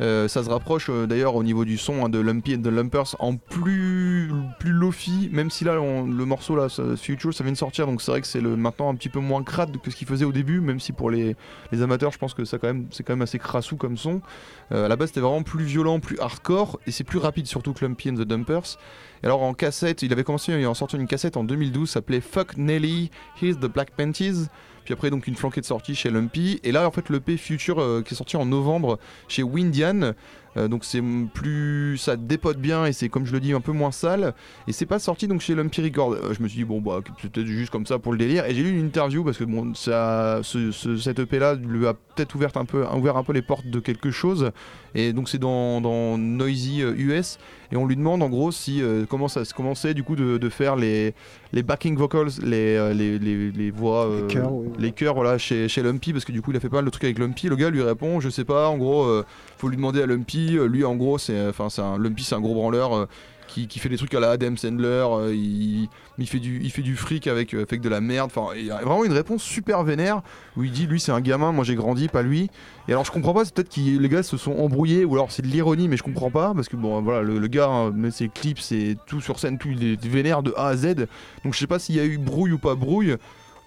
Euh, 0.00 0.26
ça 0.26 0.42
se 0.42 0.48
rapproche 0.48 0.88
euh, 0.90 1.06
d'ailleurs 1.06 1.36
au 1.36 1.44
niveau 1.44 1.64
du 1.64 1.78
son 1.78 2.04
hein, 2.04 2.08
de 2.08 2.18
Lumpy 2.18 2.56
and 2.56 2.62
the 2.62 2.68
Lumpers 2.68 3.14
en 3.20 3.36
plus, 3.36 4.30
plus 4.58 4.72
lofi, 4.72 5.28
même 5.32 5.50
si 5.50 5.64
là 5.64 5.74
le 5.74 6.24
morceau 6.24 6.56
là, 6.56 6.66
Future, 6.96 7.32
ça 7.32 7.44
vient 7.44 7.52
de 7.52 7.58
sortir, 7.58 7.86
donc 7.86 8.02
c'est 8.02 8.10
vrai 8.10 8.20
que 8.20 8.26
c'est 8.26 8.40
maintenant 8.40 8.90
un 8.90 8.94
petit 8.94 9.10
peu 9.10 9.20
moins 9.20 9.44
crade 9.44 9.76
que 9.80 9.90
ce 9.90 9.96
qu'il 9.96 10.08
faisait 10.08 10.24
au 10.24 10.32
début, 10.32 10.60
même 10.60 10.80
si 10.80 10.92
pour 10.92 11.10
les, 11.10 11.36
les 11.70 11.82
amateurs, 11.82 12.10
je 12.10 12.18
pense 12.18 12.34
que 12.34 12.44
c'est 12.44 12.58
quand 12.58 12.72
même 13.08 13.22
assez 13.22 13.38
crassou 13.38 13.76
comme 13.76 13.96
son. 13.96 14.22
Euh, 14.72 14.86
à 14.86 14.88
la 14.88 14.96
base, 14.96 15.08
c'était 15.08 15.20
vraiment 15.20 15.42
plus 15.42 15.64
violent, 15.64 16.00
plus 16.00 16.18
hardcore, 16.18 16.80
et 16.86 16.90
c'est 16.90 17.04
plus 17.04 17.18
rapide 17.18 17.46
surtout 17.46 17.72
que 17.72 17.84
Lumpy 17.84 18.10
and 18.10 18.14
the 18.14 18.22
Dumpers. 18.22 18.78
Alors 19.24 19.42
en 19.42 19.54
cassette, 19.54 20.02
il 20.02 20.12
avait 20.12 20.24
commencé, 20.24 20.66
en 20.66 20.74
sorti 20.74 20.96
une 20.96 21.06
cassette 21.06 21.36
en 21.36 21.44
2012, 21.44 21.88
ça 21.88 21.94
s'appelait 21.94 22.20
Fuck 22.20 22.56
Nelly, 22.56 23.10
Here's 23.40 23.56
the 23.56 23.66
Black 23.66 23.92
Panties. 23.96 24.48
Puis 24.84 24.92
après, 24.92 25.10
donc 25.10 25.28
une 25.28 25.36
flanquée 25.36 25.60
de 25.60 25.66
sortie 25.66 25.94
chez 25.94 26.10
Lumpy. 26.10 26.58
Et 26.64 26.72
là, 26.72 26.88
en 26.88 26.90
fait, 26.90 27.08
le 27.08 27.20
P 27.20 27.36
Future 27.36 27.80
euh, 27.80 28.02
qui 28.02 28.14
est 28.14 28.16
sorti 28.16 28.36
en 28.36 28.46
novembre 28.46 28.98
chez 29.28 29.44
Windian. 29.44 30.12
Euh, 30.56 30.68
donc 30.68 30.84
c'est 30.84 31.02
plus. 31.32 31.96
Ça 31.98 32.16
dépote 32.16 32.58
bien 32.58 32.86
et 32.86 32.92
c'est, 32.92 33.08
comme 33.08 33.24
je 33.26 33.32
le 33.32 33.40
dis, 33.40 33.52
un 33.52 33.60
peu 33.60 33.72
moins 33.72 33.90
sale. 33.92 34.34
Et 34.68 34.72
c'est 34.72 34.86
pas 34.86 34.98
sorti 34.98 35.26
donc 35.28 35.40
chez 35.40 35.54
Lumpy 35.54 35.82
Record. 35.82 36.12
Euh, 36.12 36.34
je 36.36 36.42
me 36.42 36.48
suis 36.48 36.58
dit, 36.58 36.64
bon, 36.64 36.80
bah, 36.80 37.00
c'est 37.20 37.30
peut-être 37.30 37.46
juste 37.46 37.70
comme 37.70 37.86
ça 37.86 37.98
pour 37.98 38.12
le 38.12 38.18
délire. 38.18 38.44
Et 38.46 38.54
j'ai 38.54 38.62
lu 38.62 38.70
une 38.78 38.86
interview 38.86 39.24
parce 39.24 39.38
que 39.38 39.44
bon, 39.44 39.74
ça, 39.74 40.40
ce, 40.42 40.70
ce- 40.70 40.96
cette 40.96 41.18
EP 41.20 41.38
là 41.38 41.54
lui 41.54 41.86
a 41.86 41.94
peut-être 41.94 42.34
ouvert 42.34 42.50
un, 42.56 42.64
peu, 42.64 42.84
ouvert 42.94 43.16
un 43.16 43.24
peu 43.24 43.32
les 43.32 43.42
portes 43.42 43.66
de 43.66 43.80
quelque 43.80 44.10
chose. 44.10 44.50
Et 44.94 45.12
donc 45.14 45.28
c'est 45.30 45.38
dans, 45.38 45.80
dans 45.80 46.18
Noisy 46.18 46.82
euh, 46.82 46.92
US. 46.96 47.38
Et 47.72 47.76
on 47.76 47.86
lui 47.86 47.96
demande 47.96 48.22
en 48.22 48.28
gros 48.28 48.52
si 48.52 48.82
euh, 48.82 49.06
comment 49.08 49.28
ça 49.28 49.46
se 49.46 49.54
commençait 49.54 49.94
du 49.94 50.02
coup 50.02 50.14
de, 50.14 50.36
de 50.36 50.48
faire 50.50 50.76
les, 50.76 51.14
les 51.54 51.62
backing 51.62 51.96
vocals, 51.96 52.28
les, 52.42 52.76
euh, 52.76 52.92
les, 52.92 53.18
les, 53.18 53.50
les 53.50 53.70
voix. 53.70 54.04
euh, 54.06 54.20
Les 54.28 54.34
chœurs, 54.34 54.52
oui. 54.52 54.68
les 54.78 54.92
chœurs 54.92 55.14
voilà, 55.14 55.38
chez, 55.38 55.68
chez 55.68 55.82
Lumpy 55.82 56.12
parce 56.12 56.26
que 56.26 56.32
du 56.32 56.42
coup 56.42 56.50
il 56.50 56.56
a 56.58 56.60
fait 56.60 56.68
pas 56.68 56.76
mal 56.76 56.84
de 56.84 56.90
trucs 56.90 57.04
avec 57.04 57.18
Lumpy. 57.18 57.48
Le 57.48 57.56
gars 57.56 57.70
lui 57.70 57.80
répond 57.82 58.20
je 58.20 58.28
sais 58.28 58.44
pas, 58.44 58.68
en 58.68 58.76
gros 58.76 59.04
euh, 59.04 59.24
faut 59.56 59.68
lui 59.68 59.76
demander 59.76 60.02
à 60.02 60.06
Lumpy. 60.06 60.41
Euh, 60.56 60.66
Lui 60.66 60.84
en 60.84 60.96
gros 60.96 61.18
c'est 61.18 61.48
enfin 61.48 61.68
un 61.82 61.98
Lumpy 61.98 62.24
c'est 62.24 62.34
un 62.34 62.40
gros 62.40 62.54
branleur 62.54 62.94
euh, 62.94 63.06
qui, 63.68 63.78
fait 63.78 63.88
des 63.88 63.96
trucs 63.96 64.14
à 64.14 64.20
la 64.20 64.30
Adam 64.30 64.56
Sandler. 64.56 64.86
euh, 64.86 65.34
il, 65.34 65.88
fait 66.26 66.38
du 66.38 66.62
il 66.62 66.96
fric 66.96 67.26
avec, 67.26 67.54
euh, 67.54 67.66
de 67.66 67.88
la 67.88 68.00
merde. 68.00 68.30
Enfin 68.34 68.54
il 68.56 68.66
y 68.66 68.70
a 68.70 68.76
vraiment 68.76 69.04
une 69.04 69.12
réponse 69.12 69.42
super 69.42 69.82
vénère 69.82 70.22
où 70.56 70.62
il 70.62 70.70
dit 70.70 70.86
lui 70.86 71.00
c'est 71.00 71.12
un 71.12 71.20
gamin, 71.20 71.52
moi 71.52 71.64
j'ai 71.64 71.74
grandi 71.74 72.08
pas 72.08 72.22
lui. 72.22 72.50
Et 72.88 72.92
alors 72.92 73.04
je 73.04 73.10
comprends 73.10 73.34
pas, 73.34 73.44
c'est 73.44 73.54
peut-être 73.54 73.74
que 73.74 73.80
les 73.80 74.08
gars 74.08 74.22
se 74.22 74.36
sont 74.36 74.56
embrouillés 74.58 75.04
ou 75.04 75.14
alors 75.14 75.30
c'est 75.30 75.42
de 75.42 75.48
l'ironie 75.48 75.88
mais 75.88 75.96
je 75.96 76.02
comprends 76.02 76.30
pas 76.30 76.54
parce 76.54 76.68
que 76.68 76.76
bon 76.76 77.00
voilà 77.02 77.22
le, 77.22 77.46
gars 77.48 77.68
hein, 77.68 77.90
met 77.90 78.10
ses 78.10 78.28
clips 78.28 78.60
c'est 78.60 78.96
tout 79.06 79.20
sur 79.20 79.38
scène 79.38 79.58
tout 79.58 79.68
il 79.68 79.84
est 79.84 80.06
vénère 80.06 80.42
de 80.42 80.52
A 80.56 80.68
à 80.68 80.76
Z. 80.76 81.06
Donc 81.44 81.54
je 81.54 81.58
sais 81.58 81.66
pas 81.66 81.78
s'il 81.78 81.96
y 81.96 82.00
a 82.00 82.04
eu 82.04 82.18
brouille 82.18 82.52
ou 82.52 82.58
pas 82.58 82.74
brouille. 82.74 83.16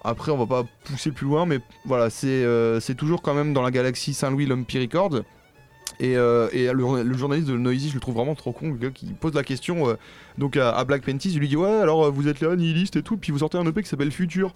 Après, 0.08 0.32
on 0.32 0.38
va 0.38 0.46
pas 0.46 0.70
pousser 0.84 1.12
plus 1.12 1.26
loin, 1.26 1.48
mais 1.48 1.60
voilà, 1.84 2.12
c'est 2.12 2.96
toujours 2.96 3.24
quand 3.24 3.34
même 3.34 3.54
dans 3.54 3.64
la 3.64 3.72
galaxie 3.72 4.14
Saint-Louis 4.14 4.46
Lumpy 4.46 4.78
Records. 4.78 5.24
Et, 6.00 6.18
euh, 6.18 6.50
le, 6.54 7.18
journaliste 7.18 7.48
de 7.48 7.58
Noisy, 7.58 7.90
je 7.90 7.94
le 7.96 8.00
trouve 8.00 8.16
vraiment 8.16 8.36
trop 8.36 8.52
con, 8.52 8.70
le 8.72 8.78
gars 8.78 8.90
qui 8.90 9.08
pose 9.08 9.34
la 9.34 9.44
question 9.44 9.90
euh, 9.90 9.94
donc 10.38 10.58
à, 10.58 10.84
Black 10.84 11.04
Panties, 11.04 11.32
il 11.32 11.40
lui 11.40 11.48
dit 11.48 11.56
ouais 11.56 11.70
alors 11.70 12.06
euh, 12.06 12.10
vous 12.10 12.28
êtes 12.28 12.42
là 12.42 12.56
nihiliste 12.56 12.98
et 12.98 13.02
tout, 13.02 13.18
puis 13.18 13.32
vous 13.32 13.40
sortez 13.40 13.58
un 13.58 13.66
EP 13.66 13.82
qui 13.82 13.90
s'appelle 13.90 14.12
Future. 14.12 14.54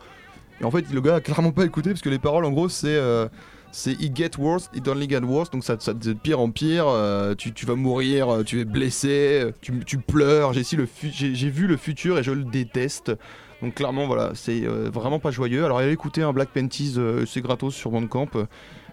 Et 0.62 0.66
en 0.66 0.72
fait 0.72 0.92
le 0.92 1.02
gars 1.02 1.16
a 1.16 1.22
clairement 1.22 1.52
pas 1.52 1.66
écouté 1.66 1.92
parce 1.92 2.02
que 2.02 2.10
les 2.10 2.20
paroles 2.20 2.44
en 2.46 2.52
gros 2.52 2.68
c'est 2.68 2.88
euh, 2.90 3.28
c'est 3.72 3.94
it 4.02 4.16
get 4.16 4.32
worse, 4.38 4.70
it 4.74 4.88
only 4.88 5.08
get 5.08 5.20
worse, 5.20 5.50
donc 5.52 5.64
ça, 5.64 5.78
ça 5.80 5.94
de 5.94 6.14
pire 6.14 6.40
en 6.40 6.50
pire, 6.50 6.88
tu, 7.38 7.66
vas 7.68 7.76
mourir, 7.76 8.44
tu 8.44 8.62
es 8.62 8.66
blessé, 8.66 9.52
tu, 9.62 9.98
pleures, 10.00 10.54
j'ai 10.54 11.50
vu 11.50 11.68
le 11.68 11.78
futur 11.78 12.18
et 12.18 12.24
je 12.24 12.32
le 12.32 12.46
déteste. 12.46 13.12
Donc 13.62 13.76
clairement 13.76 14.08
voilà, 14.08 14.32
c'est 14.34 14.62
vraiment 14.62 15.20
pas 15.20 15.30
joyeux. 15.30 15.66
Alors 15.66 15.78
allez 15.78 15.92
écouter 15.92 16.24
un 16.24 16.34
Black 16.34 16.50
Panties, 16.50 16.98
c'est 17.28 17.42
gratos 17.42 17.76
sur 17.76 17.92
Bandcamp, 17.92 18.30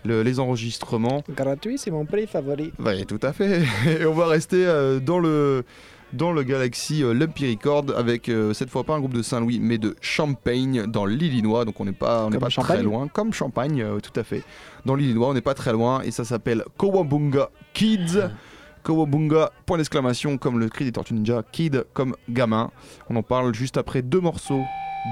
le- 0.06 0.22
les 0.22 0.40
enregistrements. 0.40 1.22
Gratuit, 1.28 1.76
c'est 1.78 1.90
mon 1.90 2.04
prix 2.06 2.26
favori. 2.26 2.72
Oui, 2.78 3.04
tout 3.06 3.20
à 3.22 3.32
fait. 3.32 3.62
Et 4.00 4.06
on 4.06 4.14
va 4.14 4.26
rester 4.26 4.64
euh, 4.66 5.00
dans 5.00 5.18
le 5.18 5.64
dans 6.12 6.30
le 6.32 6.44
Galaxy 6.44 7.02
euh, 7.02 7.12
Lumpy 7.12 7.50
Record 7.50 7.86
avec 7.96 8.28
euh, 8.28 8.54
cette 8.54 8.70
fois 8.70 8.84
pas 8.84 8.94
un 8.94 9.00
groupe 9.00 9.12
de 9.12 9.22
Saint-Louis 9.22 9.58
mais 9.60 9.76
de 9.76 9.96
Champagne 10.00 10.86
dans 10.86 11.04
l'Illinois. 11.04 11.64
Donc 11.64 11.80
on 11.80 11.84
n'est 11.84 11.92
pas 11.92 12.24
on 12.26 12.30
n'est 12.30 12.38
pas 12.38 12.48
Champagne. 12.48 12.76
très 12.76 12.84
loin. 12.84 13.08
Comme 13.08 13.32
Champagne 13.32 13.82
euh, 13.82 13.98
tout 14.00 14.18
à 14.18 14.22
fait. 14.22 14.42
Dans 14.84 14.94
l'Illinois 14.94 15.28
on 15.28 15.34
n'est 15.34 15.40
pas 15.40 15.54
très 15.54 15.72
loin. 15.72 16.00
Et 16.02 16.12
ça 16.12 16.24
s'appelle 16.24 16.62
Kowabunga 16.78 17.50
Kids. 17.74 18.20
Kowabunga 18.84 19.50
point 19.66 19.78
d'exclamation 19.78 20.38
comme 20.38 20.60
le 20.60 20.68
cri 20.68 20.84
des 20.84 20.92
Tortues 20.92 21.14
Ninja. 21.14 21.42
Kid 21.50 21.84
comme 21.92 22.14
gamin. 22.30 22.70
On 23.10 23.16
en 23.16 23.22
parle 23.24 23.52
juste 23.52 23.76
après 23.76 24.00
deux 24.02 24.20
morceaux. 24.20 24.62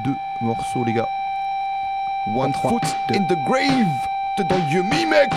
Deux 0.05 0.47
morceaux 0.47 0.85
les 0.87 0.93
gars. 0.95 1.09
One 2.37 2.53
foot 2.63 2.83
in 3.11 3.23
the 3.29 3.37
grave 3.49 3.87
Dans 4.37 4.57
le 4.57 4.63
vieux 4.63 4.83
mi 4.83 5.07
mec 5.07 5.31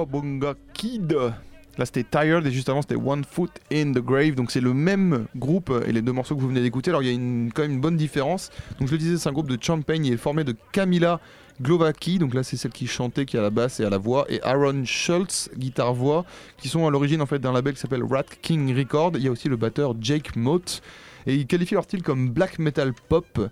Kowabunga 0.00 0.54
Kid. 0.72 1.12
Là 1.78 1.86
c'était 1.86 2.04
Tired 2.04 2.46
et 2.46 2.50
juste 2.50 2.68
avant 2.68 2.82
c'était 2.82 2.96
One 2.96 3.24
Foot 3.24 3.50
in 3.72 3.92
the 3.92 3.98
Grave. 3.98 4.34
Donc 4.34 4.50
c'est 4.50 4.60
le 4.60 4.74
même 4.74 5.26
groupe 5.36 5.72
et 5.86 5.92
les 5.92 6.02
deux 6.02 6.12
morceaux 6.12 6.34
que 6.34 6.40
vous 6.40 6.48
venez 6.48 6.62
d'écouter. 6.62 6.90
Alors 6.90 7.02
il 7.02 7.10
y 7.10 7.14
a 7.14 7.50
quand 7.54 7.62
même 7.62 7.72
une 7.72 7.80
bonne 7.80 7.96
différence. 7.96 8.50
Donc 8.78 8.88
je 8.88 8.92
le 8.92 8.98
disais, 8.98 9.18
c'est 9.18 9.28
un 9.28 9.32
groupe 9.32 9.48
de 9.48 9.62
Champagne. 9.62 10.06
Il 10.06 10.12
est 10.12 10.18
formé 10.18 10.44
de 10.44 10.54
Camila 10.72 11.20
Glovaki, 11.60 12.18
donc 12.18 12.34
là 12.34 12.42
c'est 12.42 12.56
celle 12.56 12.72
qui 12.72 12.86
chantait, 12.86 13.26
qui 13.26 13.36
a 13.36 13.42
la 13.42 13.50
basse 13.50 13.80
et 13.80 13.84
à 13.84 13.90
la 13.90 13.98
voix, 13.98 14.24
et 14.30 14.42
Aaron 14.42 14.86
Schultz, 14.86 15.50
guitare-voix, 15.58 16.24
qui 16.56 16.68
sont 16.68 16.86
à 16.86 16.90
l'origine 16.90 17.20
en 17.20 17.26
fait 17.26 17.38
d'un 17.38 17.52
label 17.52 17.74
qui 17.74 17.80
s'appelle 17.80 18.02
Rat 18.02 18.24
King 18.40 18.74
Record. 18.74 19.12
Il 19.16 19.22
y 19.22 19.28
a 19.28 19.30
aussi 19.30 19.50
le 19.50 19.56
batteur 19.56 19.94
Jake 20.00 20.36
Mott, 20.36 20.80
et 21.26 21.34
ils 21.34 21.46
qualifient 21.46 21.74
leur 21.74 21.84
style 21.84 22.02
comme 22.02 22.30
black 22.30 22.58
metal 22.58 22.94
pop. 23.10 23.50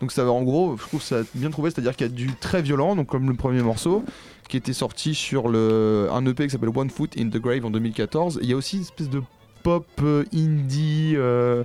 Donc 0.00 0.12
ça 0.12 0.30
en 0.30 0.42
gros, 0.42 0.76
je 0.76 0.82
trouve 0.82 1.02
ça 1.02 1.22
bien 1.34 1.50
trouvé, 1.50 1.70
c'est-à-dire 1.70 1.96
qu'il 1.96 2.06
y 2.06 2.10
a 2.10 2.12
du 2.12 2.34
très 2.34 2.60
violent, 2.60 2.96
donc 2.96 3.06
comme 3.06 3.28
le 3.28 3.34
premier 3.34 3.62
morceau, 3.62 4.04
qui 4.48 4.56
était 4.56 4.72
sorti 4.72 5.14
sur 5.14 5.48
le, 5.48 6.08
un 6.12 6.24
EP 6.26 6.44
qui 6.44 6.50
s'appelle 6.50 6.70
One 6.74 6.90
Foot 6.90 7.14
in 7.18 7.28
the 7.28 7.38
Grave 7.38 7.64
en 7.64 7.70
2014. 7.70 8.38
Et 8.38 8.44
il 8.44 8.50
y 8.50 8.52
a 8.52 8.56
aussi 8.56 8.76
une 8.76 8.82
espèce 8.82 9.10
de 9.10 9.22
pop 9.62 9.86
euh, 10.02 10.24
indie. 10.34 11.14
euh, 11.16 11.64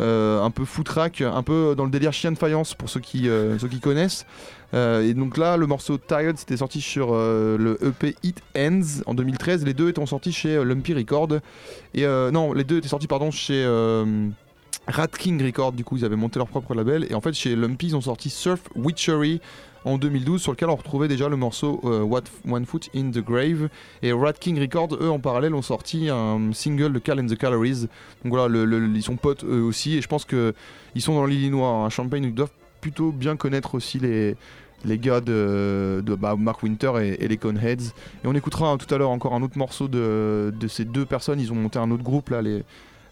euh, 0.00 0.42
un 0.42 0.50
peu 0.50 0.64
footrack, 0.64 1.20
un 1.20 1.44
peu 1.44 1.76
dans 1.76 1.84
le 1.84 1.90
délire 1.90 2.12
chien 2.12 2.32
de 2.32 2.36
faïence 2.38 2.74
pour 2.74 2.88
ceux 2.88 2.98
qui, 2.98 3.26
ceux 3.26 3.68
qui 3.68 3.78
connaissent. 3.78 4.26
Et 4.72 5.14
donc 5.14 5.36
là, 5.36 5.56
le 5.56 5.68
morceau 5.68 5.98
Tired, 5.98 6.36
c'était 6.36 6.56
sorti 6.56 6.80
sur 6.80 7.12
le 7.14 7.78
EP 7.80 8.16
It 8.24 8.42
Ends 8.58 9.02
en 9.06 9.14
2013. 9.14 9.64
Les 9.64 9.72
deux 9.72 9.90
étant 9.90 10.04
sortis 10.04 10.32
chez 10.32 10.64
Lumpy 10.64 10.94
Record. 10.94 11.28
Et 11.94 12.04
non, 12.04 12.52
les 12.52 12.64
deux 12.64 12.78
étaient 12.78 12.88
sortis 12.88 13.06
pardon 13.06 13.30
chez 13.30 13.64
Rat 14.86 15.08
King 15.08 15.42
Record. 15.44 15.72
Du 15.72 15.84
coup, 15.84 15.96
ils 15.96 16.04
avaient 16.04 16.16
monté 16.16 16.38
leur 16.38 16.48
propre 16.48 16.74
label. 16.74 17.06
Et 17.10 17.14
en 17.14 17.20
fait, 17.20 17.32
chez 17.32 17.56
Lumpy, 17.56 17.86
ils 17.88 17.96
ont 17.96 18.00
sorti 18.00 18.30
Surf 18.30 18.60
Witchery 18.76 19.40
en 19.86 19.98
2012, 19.98 20.40
sur 20.40 20.52
lequel 20.52 20.70
on 20.70 20.76
retrouvait 20.76 21.08
déjà 21.08 21.28
le 21.28 21.36
morceau 21.36 21.78
euh, 21.84 22.00
What 22.02 22.22
One 22.50 22.64
Foot 22.64 22.88
in 22.96 23.10
the 23.10 23.18
Grave. 23.18 23.68
Et 24.02 24.12
Rat 24.12 24.32
King 24.34 24.58
Records, 24.58 24.96
eux, 25.00 25.10
en 25.10 25.18
parallèle, 25.18 25.54
ont 25.54 25.60
sorti 25.62 26.08
un 26.08 26.52
single 26.52 26.92
de 26.92 26.98
Cal 26.98 27.20
and 27.20 27.26
the 27.26 27.36
Calories. 27.36 27.82
Donc 28.24 28.32
voilà, 28.32 28.48
le- 28.48 28.88
ils 28.94 29.02
sont 29.02 29.16
potes 29.16 29.44
eux 29.44 29.60
aussi. 29.62 29.96
Et 29.96 30.00
je 30.02 30.08
pense 30.08 30.24
que 30.24 30.54
ils 30.94 31.02
sont 31.02 31.14
dans 31.14 31.26
l'Illinois, 31.26 31.68
un 31.68 31.90
Champagne, 31.90 32.24
ils 32.24 32.34
doivent 32.34 32.50
plutôt 32.80 33.12
bien 33.12 33.36
connaître 33.36 33.74
aussi 33.74 33.98
les, 33.98 34.36
les 34.86 34.98
gars 34.98 35.20
de, 35.20 36.02
de 36.04 36.14
bah, 36.14 36.34
Mark 36.38 36.62
Winter 36.62 36.92
et, 37.02 37.22
et 37.22 37.28
les 37.28 37.36
Coneheads. 37.36 37.92
Et 38.24 38.26
on 38.26 38.34
écoutera 38.34 38.70
hein, 38.70 38.76
tout 38.78 38.92
à 38.94 38.96
l'heure 38.98 39.10
encore 39.10 39.34
un 39.34 39.42
autre 39.42 39.58
morceau 39.58 39.86
de, 39.88 40.52
de 40.58 40.68
ces 40.68 40.84
deux 40.86 41.04
personnes. 41.04 41.40
Ils 41.40 41.52
ont 41.52 41.56
monté 41.56 41.78
un 41.78 41.90
autre 41.90 42.02
groupe 42.02 42.30
là, 42.30 42.40
les, 42.40 42.62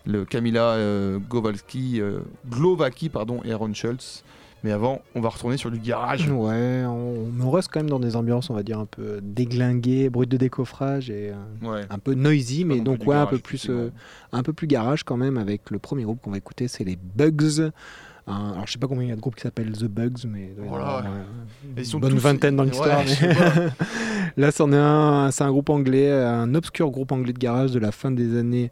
le 0.07 0.25
Camila 0.25 0.73
euh, 0.73 1.19
Govalski, 1.19 2.01
euh, 2.01 2.21
Glovaki 2.49 3.09
pardon, 3.09 3.41
et 3.45 3.53
Aaron 3.53 3.73
Schultz. 3.75 4.25
Mais 4.65 4.71
avant, 4.71 5.03
on 5.17 5.21
va 5.21 5.29
retourner 5.31 5.57
sur 5.57 5.73
du 5.73 5.79
garage. 5.81 6.31
Ouais, 6.31 6.85
on, 6.87 7.51
reste 7.51 7.69
quand 7.73 7.81
même 7.81 7.91
dans 7.91 7.99
des 7.99 8.15
ambiances, 8.15 8.49
on 8.49 8.55
va 8.55 8.63
dire, 8.63 8.79
un 8.79 8.87
peu 8.87 9.19
déglinguées, 9.21 10.09
brut 10.09 10.29
de 10.29 10.37
décoffrage 10.37 11.11
et 11.11 11.33
euh, 11.33 11.69
Ouais. 11.69 11.81
un 11.91 11.99
peu 11.99 12.15
noisy, 12.15 12.65
mais 12.65 12.79
donc 12.79 13.01
ouais, 13.01 13.17
un 13.17 13.25
garage, 13.25 13.31
peu 13.31 13.39
plus, 13.39 13.57
effectivement. 13.65 13.81
euh, 13.87 13.91
un 14.39 14.43
peu 14.45 14.53
plus 14.53 14.69
garage 14.69 15.03
quand 15.03 15.17
même. 15.17 15.37
Avec 15.37 15.69
le 15.73 15.81
premier 15.81 16.05
groupe 16.05 16.21
qu'on 16.23 16.31
va 16.31 16.37
écouter, 16.39 16.69
c'est 16.69 16.85
les 16.85 16.97
Bugs. 16.97 17.71
Un- 18.27 18.53
alors 18.53 18.67
je 18.67 18.73
sais 18.73 18.79
pas 18.79 18.87
combien 18.87 19.05
il 19.05 19.09
y 19.09 19.13
a 19.13 19.17
de 19.17 19.21
groupes 19.21 19.35
qui 19.35 19.43
s'appellent 19.43 19.73
The 19.73 19.85
Bugs, 19.87 20.27
mais 20.29 20.53
Voilà. 20.59 21.03
ouais, 21.77 21.85
sont 21.85 21.99
bonne 21.99 22.17
vingtaine 22.19 22.55
dans 22.57 22.63
l'histoire. 22.65 23.03
Là, 24.37 24.51
c'en 24.51 24.73
est 24.73 24.77
un, 24.77 25.31
c'est 25.31 25.45
un 25.45 25.51
groupe 25.51 25.69
anglais, 25.69 26.11
un 26.11 26.55
obscur 26.55 26.91
groupe 26.91 27.13
anglais 27.13 27.33
de 27.35 27.39
garage 27.39 27.73
de 27.73 27.79
la 27.79 27.93
fin 27.93 28.11
des 28.11 28.39
années 28.39 28.71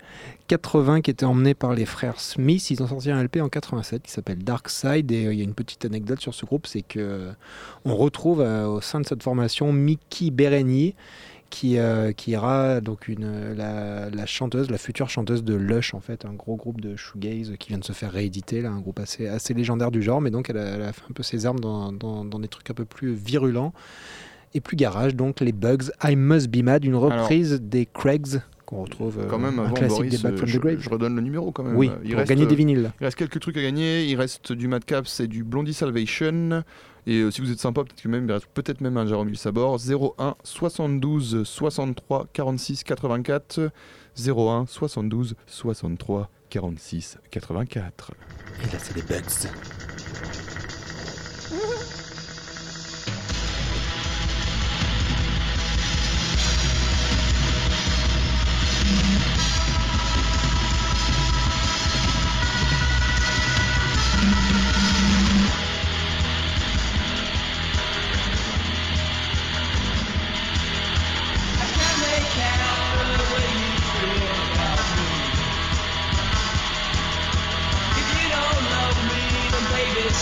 80 0.48 1.02
qui 1.02 1.10
était 1.10 1.26
emmené 1.26 1.54
par 1.54 1.74
les 1.74 1.84
frères 1.84 2.18
Smith. 2.20 2.70
Ils 2.70 2.82
ont 2.82 2.86
sorti 2.86 3.10
un 3.10 3.22
LP 3.22 3.38
en 3.42 3.48
87 3.48 4.02
qui 4.02 4.10
s'appelle 4.10 4.38
Dark 4.38 4.68
Side 4.70 5.10
et 5.12 5.26
euh, 5.26 5.32
il 5.34 5.38
y 5.38 5.42
a 5.42 5.44
une 5.44 5.54
petite 5.54 5.84
anecdote 5.84 6.20
sur 6.20 6.32
ce 6.34 6.46
groupe, 6.46 6.66
c'est 6.66 6.82
que 6.82 6.98
euh, 6.98 7.32
on 7.84 7.94
retrouve 7.96 8.40
euh, 8.40 8.66
au 8.66 8.80
sein 8.80 9.00
de 9.00 9.06
cette 9.06 9.22
formation 9.22 9.72
Mickey 9.72 10.30
Berenier 10.30 10.94
qui, 11.50 11.78
euh, 11.78 12.12
qui 12.12 12.30
ira 12.30 12.80
donc 12.80 13.08
une, 13.08 13.52
la, 13.54 14.08
la 14.08 14.26
chanteuse, 14.26 14.70
la 14.70 14.78
future 14.78 15.10
chanteuse 15.10 15.42
de 15.44 15.54
Lush 15.54 15.94
en 15.94 16.00
fait, 16.00 16.24
un 16.24 16.32
gros 16.32 16.56
groupe 16.56 16.80
de 16.80 16.94
shoegaze 16.96 17.52
qui 17.58 17.68
vient 17.70 17.78
de 17.78 17.84
se 17.84 17.92
faire 17.92 18.12
rééditer, 18.12 18.62
là, 18.62 18.70
un 18.70 18.80
groupe 18.80 19.00
assez, 19.00 19.26
assez 19.26 19.52
légendaire 19.52 19.90
du 19.90 20.00
genre, 20.02 20.20
mais 20.20 20.30
donc 20.30 20.48
elle 20.48 20.58
a, 20.58 20.64
elle 20.64 20.82
a 20.82 20.92
fait 20.92 21.02
un 21.10 21.12
peu 21.12 21.22
ses 21.24 21.46
armes 21.46 21.60
dans, 21.60 21.92
dans- 21.92 22.24
dans 22.24 22.38
des 22.38 22.48
trucs 22.48 22.70
un 22.70 22.74
peu 22.74 22.84
plus 22.84 23.12
virulents 23.12 23.72
et 24.54 24.60
plus 24.60 24.76
garage, 24.76 25.14
donc 25.14 25.40
les 25.40 25.52
Bugs, 25.52 25.90
I 26.02 26.16
Must 26.16 26.48
Be 26.48 26.62
Mad, 26.62 26.84
une 26.84 26.96
reprise 26.96 27.60
des 27.62 27.86
Craigs 27.86 28.40
qu'on 28.66 28.82
retrouve 28.82 29.18
euh, 29.18 29.26
Quand 29.28 29.38
même, 29.38 29.58
un 29.58 29.64
avant 29.64 29.74
classique 29.74 29.96
Boris, 29.96 30.10
des 30.12 30.18
Back 30.22 30.32
euh, 30.32 30.36
from 30.36 30.48
je, 30.48 30.58
the 30.58 30.60
Grave. 30.60 30.76
je 30.78 30.88
redonne 30.90 31.16
le 31.16 31.22
numéro 31.22 31.50
quand 31.50 31.64
même. 31.64 31.76
oui, 31.76 31.90
Il 32.04 32.10
pour 32.10 32.18
reste, 32.18 32.28
gagner 32.30 32.46
des 32.46 32.54
euh, 32.54 32.56
vinyles. 32.56 32.92
Il 33.00 33.04
reste 33.04 33.16
quelques 33.18 33.40
trucs 33.40 33.56
à 33.56 33.62
gagner. 33.62 34.04
Il 34.06 34.14
reste 34.16 34.52
du 34.52 34.68
Madcaps 34.68 35.18
et 35.20 35.26
du 35.26 35.42
Blondie 35.42 35.74
Salvation. 35.74 36.62
Et 37.06 37.20
euh, 37.20 37.30
si 37.30 37.40
vous 37.40 37.50
êtes 37.50 37.60
sympa, 37.60 37.82
peut-être 37.82 38.02
que 38.02 38.08
même 38.08 38.26
peut-être 38.54 38.80
même 38.80 38.96
un 38.96 39.06
Jérôme 39.06 39.34
Sabor. 39.34 39.78
01 39.78 40.36
72 40.44 41.44
63 41.44 42.26
46 42.32 42.84
84. 42.84 43.70
01 44.18 44.66
72 44.66 45.34
63 45.46 46.30
46 46.50 47.18
84. 47.30 48.12
Et 48.62 48.66
là, 48.66 48.78
c'est 48.78 48.96
les 48.96 49.02
Bugs. 49.02 50.49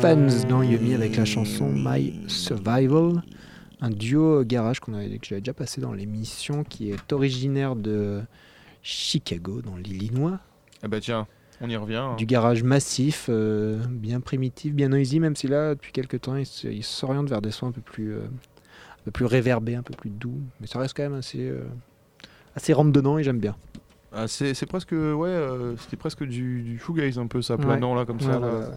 Fans 0.00 0.46
dans 0.48 0.62
Yumi 0.62 0.94
avec 0.94 1.16
la 1.16 1.24
chanson 1.24 1.70
My 1.74 2.14
Survival, 2.28 3.22
un 3.80 3.90
duo 3.90 4.44
garage 4.44 4.80
qu'on 4.80 4.94
avait, 4.94 5.18
que 5.18 5.26
j'avais 5.26 5.40
déjà 5.40 5.52
passé 5.52 5.80
dans 5.80 5.92
l'émission 5.92 6.64
qui 6.64 6.90
est 6.90 7.12
originaire 7.12 7.76
de 7.76 8.22
Chicago 8.82 9.60
dans 9.62 9.76
l'Illinois. 9.76 10.38
Eh 10.82 10.88
ben 10.88 11.00
tiens, 11.00 11.26
on 11.60 11.68
y 11.68 11.76
revient. 11.76 11.96
hein. 11.96 12.16
Du 12.16 12.26
garage 12.26 12.62
massif, 12.62 13.26
euh, 13.28 13.78
bien 13.90 14.20
primitif, 14.20 14.72
bien 14.74 14.88
noisy, 14.88 15.20
même 15.20 15.36
si 15.36 15.48
là, 15.48 15.74
depuis 15.74 15.92
quelques 15.92 16.20
temps, 16.22 16.36
il 16.36 16.84
s'oriente 16.84 17.28
vers 17.28 17.42
des 17.42 17.50
sons 17.50 17.68
un 17.68 17.72
peu 17.72 17.82
plus, 17.82 18.14
euh, 18.14 18.20
un 18.22 19.04
peu 19.04 19.10
plus 19.10 19.26
réverbés, 19.26 19.74
un 19.74 19.82
peu 19.82 19.94
plus 19.94 20.10
doux. 20.10 20.40
Mais 20.60 20.66
ça 20.66 20.78
reste 20.78 20.96
quand 20.96 21.02
même 21.02 21.14
assez, 21.14 21.46
euh, 21.48 21.62
assez 22.56 22.72
rentre-dedans 22.72 23.18
et 23.18 23.22
j'aime 23.24 23.38
bien. 23.40 23.56
Ah, 24.12 24.26
c'est 24.26 24.66
presque, 24.66 24.90
ouais, 24.92 25.28
euh, 25.28 25.76
c'était 25.76 25.96
presque 25.96 26.24
du, 26.24 26.62
du 26.62 26.78
shoegaze 26.78 27.18
un 27.18 27.26
peu 27.28 27.42
ça, 27.42 27.54
Ouais. 27.56 27.64
planant 27.64 27.94
là 27.94 28.04
comme 28.06 28.18
ça. 28.20 28.40
Ouais, 28.40 28.46
là. 28.46 28.70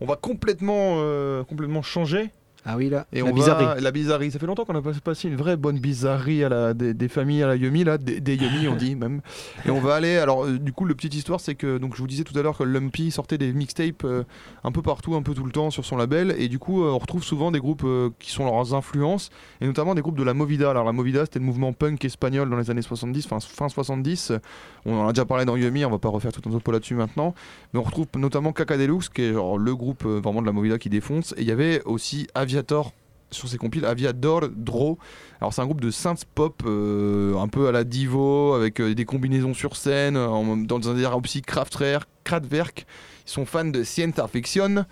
On 0.00 0.06
va 0.06 0.16
complètement, 0.16 0.96
euh, 0.98 1.44
complètement 1.44 1.82
changer. 1.82 2.30
Ah 2.66 2.76
oui, 2.76 2.88
là, 2.88 3.06
Et 3.12 3.20
la 3.20 3.26
on 3.26 3.34
bizarrerie. 3.34 3.66
va 3.66 3.80
la 3.80 3.90
bizarrerie. 3.90 4.30
Ça 4.30 4.38
fait 4.38 4.46
longtemps 4.46 4.64
qu'on 4.64 4.74
a 4.74 4.80
pas 4.80 4.92
passé 5.04 5.28
une 5.28 5.36
vraie 5.36 5.56
bonne 5.58 5.78
bizarrerie 5.78 6.44
à 6.44 6.48
la 6.48 6.72
des, 6.74 6.94
des 6.94 7.08
familles 7.08 7.42
à 7.42 7.46
la 7.46 7.56
Yumi 7.56 7.84
là, 7.84 7.98
des, 7.98 8.20
des 8.20 8.36
Yumi 8.36 8.68
on 8.68 8.74
dit 8.76 8.96
même. 8.96 9.20
Et 9.66 9.70
on 9.70 9.80
va 9.80 9.94
aller. 9.96 10.16
Alors 10.16 10.46
euh, 10.46 10.58
du 10.58 10.72
coup, 10.72 10.86
le 10.86 10.94
petite 10.94 11.14
histoire, 11.14 11.40
c'est 11.40 11.54
que 11.56 11.76
donc 11.76 11.94
je 11.94 12.00
vous 12.00 12.06
disais 12.06 12.24
tout 12.24 12.38
à 12.38 12.42
l'heure 12.42 12.56
que 12.56 12.64
Lumpy 12.64 13.10
sortait 13.10 13.36
des 13.36 13.52
mixtapes 13.52 14.04
euh, 14.04 14.24
un 14.64 14.72
peu 14.72 14.80
partout, 14.80 15.14
un 15.14 15.20
peu 15.22 15.34
tout 15.34 15.44
le 15.44 15.52
temps 15.52 15.70
sur 15.70 15.84
son 15.84 15.96
label. 15.98 16.34
Et 16.38 16.48
du 16.48 16.58
coup, 16.58 16.82
euh, 16.84 16.90
on 16.90 16.98
retrouve 16.98 17.22
souvent 17.22 17.50
des 17.50 17.58
groupes 17.60 17.84
qui 18.18 18.30
sont 18.30 18.46
leurs 18.46 18.72
influences, 18.74 19.28
et 19.60 19.66
notamment 19.66 19.94
des 19.94 20.00
groupes 20.02 20.18
de 20.18 20.24
la 20.24 20.32
Movida. 20.32 20.70
Alors 20.70 20.84
la 20.84 20.92
Movida, 20.92 21.26
c'était 21.26 21.40
le 21.40 21.44
mouvement 21.44 21.74
punk 21.74 22.02
espagnol 22.04 22.48
dans 22.48 22.56
les 22.56 22.70
années 22.70 22.80
70, 22.82 23.26
fin, 23.26 23.40
fin 23.40 23.68
70. 23.68 24.32
On 24.86 25.00
en 25.00 25.08
a 25.08 25.12
déjà 25.12 25.26
parlé 25.26 25.44
dans 25.44 25.56
Yumi, 25.56 25.84
on 25.84 25.90
va 25.90 25.98
pas 25.98 26.08
refaire 26.08 26.32
tout 26.32 26.40
un 26.48 26.50
topo 26.52 26.72
là-dessus 26.72 26.94
maintenant. 26.94 27.34
Mais 27.74 27.80
on 27.80 27.82
retrouve 27.82 28.06
notamment 28.16 28.52
Caca 28.52 28.78
Deluxe, 28.78 29.10
qui 29.10 29.22
est 29.22 29.32
genre 29.34 29.58
le 29.58 29.76
groupe 29.76 30.04
vraiment 30.04 30.40
de 30.40 30.46
la 30.46 30.52
Movida 30.52 30.78
qui 30.78 30.88
défonce. 30.88 31.34
Et 31.36 31.42
il 31.42 31.46
y 31.48 31.52
avait 31.52 31.82
aussi 31.84 32.26
Aviator 32.54 32.92
sur 33.30 33.48
ses 33.48 33.58
compiles, 33.58 33.84
Aviador, 33.84 34.42
Dro. 34.54 34.96
Alors 35.40 35.52
c'est 35.52 35.60
un 35.60 35.64
groupe 35.64 35.80
de 35.80 35.90
synth 35.90 36.24
pop 36.36 36.62
euh, 36.66 37.36
un 37.36 37.48
peu 37.48 37.66
à 37.66 37.72
la 37.72 37.82
Divo, 37.82 38.52
avec 38.54 38.80
euh, 38.80 38.94
des 38.94 39.04
combinaisons 39.04 39.54
sur 39.54 39.74
scène, 39.76 40.16
en- 40.16 40.56
dans 40.56 40.88
un 40.88 40.94
délire 40.94 41.16
aussi 41.16 41.42
Kraftwerk, 41.42 42.08
Kraftwerk. 42.22 42.86
Ils 43.26 43.30
sont 43.30 43.44
fans 43.44 43.64
de 43.64 43.82
science 43.82 44.14
fiction 44.30 44.84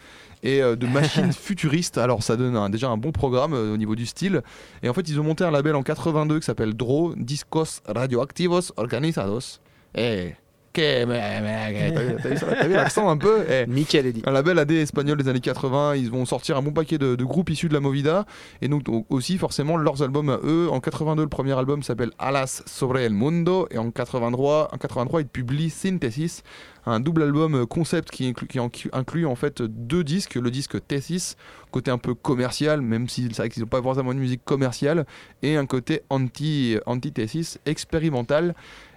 et 0.43 0.61
euh, 0.61 0.75
de 0.75 0.89
machines 0.89 1.33
futuristes. 1.49 1.99
Alors 1.99 2.25
ça 2.25 2.37
donne 2.37 2.57
un- 2.57 2.69
déjà 2.69 2.89
un 2.89 2.97
bon 2.97 3.13
programme 3.13 3.53
euh, 3.55 3.75
au 3.75 3.77
niveau 3.77 3.95
du 3.95 4.07
style. 4.07 4.43
Et 4.83 4.89
en 4.89 4.93
fait 4.95 5.09
ils 5.09 5.21
ont 5.21 5.25
monté 5.25 5.45
un 5.45 5.53
label 5.53 5.77
en 5.77 5.85
82 5.85 6.41
qui 6.41 6.47
s'appelle 6.47 6.75
Dro, 6.75 7.15
Discos 7.17 7.81
Radioactivos 7.87 8.73
Organizados. 8.77 9.61
Eh, 9.95 10.33
que... 10.33 10.35
mais- 10.79 11.07
mais- 11.07 11.93
T'as 11.93 12.67
vu- 12.67 12.73
l'accent 12.75 13.09
un 13.09 13.17
peu 13.17 13.45
Eh. 13.49 13.67
Nickel, 13.69 14.07
Eddie. 14.07 14.23
Un 14.27 14.33
label 14.33 14.59
AD 14.59 14.71
espagnol 14.73 15.17
des 15.23 15.29
années 15.29 15.41
80, 15.41 15.97
ils 15.97 16.11
vont 16.11 16.25
sortir 16.25 16.57
un 16.57 16.63
bon 16.63 16.73
paquet 16.73 16.99
de, 16.99 17.15
de 17.15 17.25
groupes 17.25 17.51
issus 17.51 17.69
de 17.69 17.75
la 17.75 17.81
Movida 17.81 18.25
et 18.61 18.69
donc 18.69 18.89
au- 18.89 19.05
aussi 19.11 19.39
forcément 19.39 19.77
leurs 19.77 20.03
albums 20.03 20.31
à 20.31 20.39
eux. 20.45 20.69
En 20.71 20.81
82, 20.81 21.23
le 21.23 21.29
premier 21.29 21.57
album 21.59 21.83
s'appelle 21.83 22.11
Alas 22.19 22.63
sobre 22.67 22.99
el 22.99 23.13
mundo 23.13 23.67
et 23.71 23.79
en 23.79 23.91
83, 23.91 24.71
en 24.73 24.77
83 24.79 25.21
ils 25.23 25.27
publient 25.27 25.71
Synthesis, 25.71 26.43
un 26.87 26.99
double 27.01 27.23
album 27.23 27.67
concept 27.67 28.11
qui 28.11 28.27
inclut, 28.27 28.49
en- 28.61 28.69
qui 28.69 28.89
inclut 28.93 29.27
en 29.27 29.37
fait 29.37 29.63
deux 29.63 30.03
disques, 30.05 30.35
le 30.35 30.51
disque 30.51 30.77
Thesis, 30.89 31.37
côté 31.71 31.91
un 31.91 31.99
peu 31.99 32.15
commercial, 32.15 32.81
même 32.81 33.09
si 33.09 33.29
c'est 33.31 33.37
vrai 33.37 33.49
qu'ils 33.51 33.63
n'ont 33.63 33.69
pas 33.69 33.83
forcément 33.83 34.13
une 34.13 34.19
musique 34.19 34.45
commerciale, 34.45 35.07
et 35.43 35.57
un 35.57 35.67
côté 35.67 36.03
anti 36.11 36.77
anti-Thesis 36.87 37.59
expérimental 37.67 38.55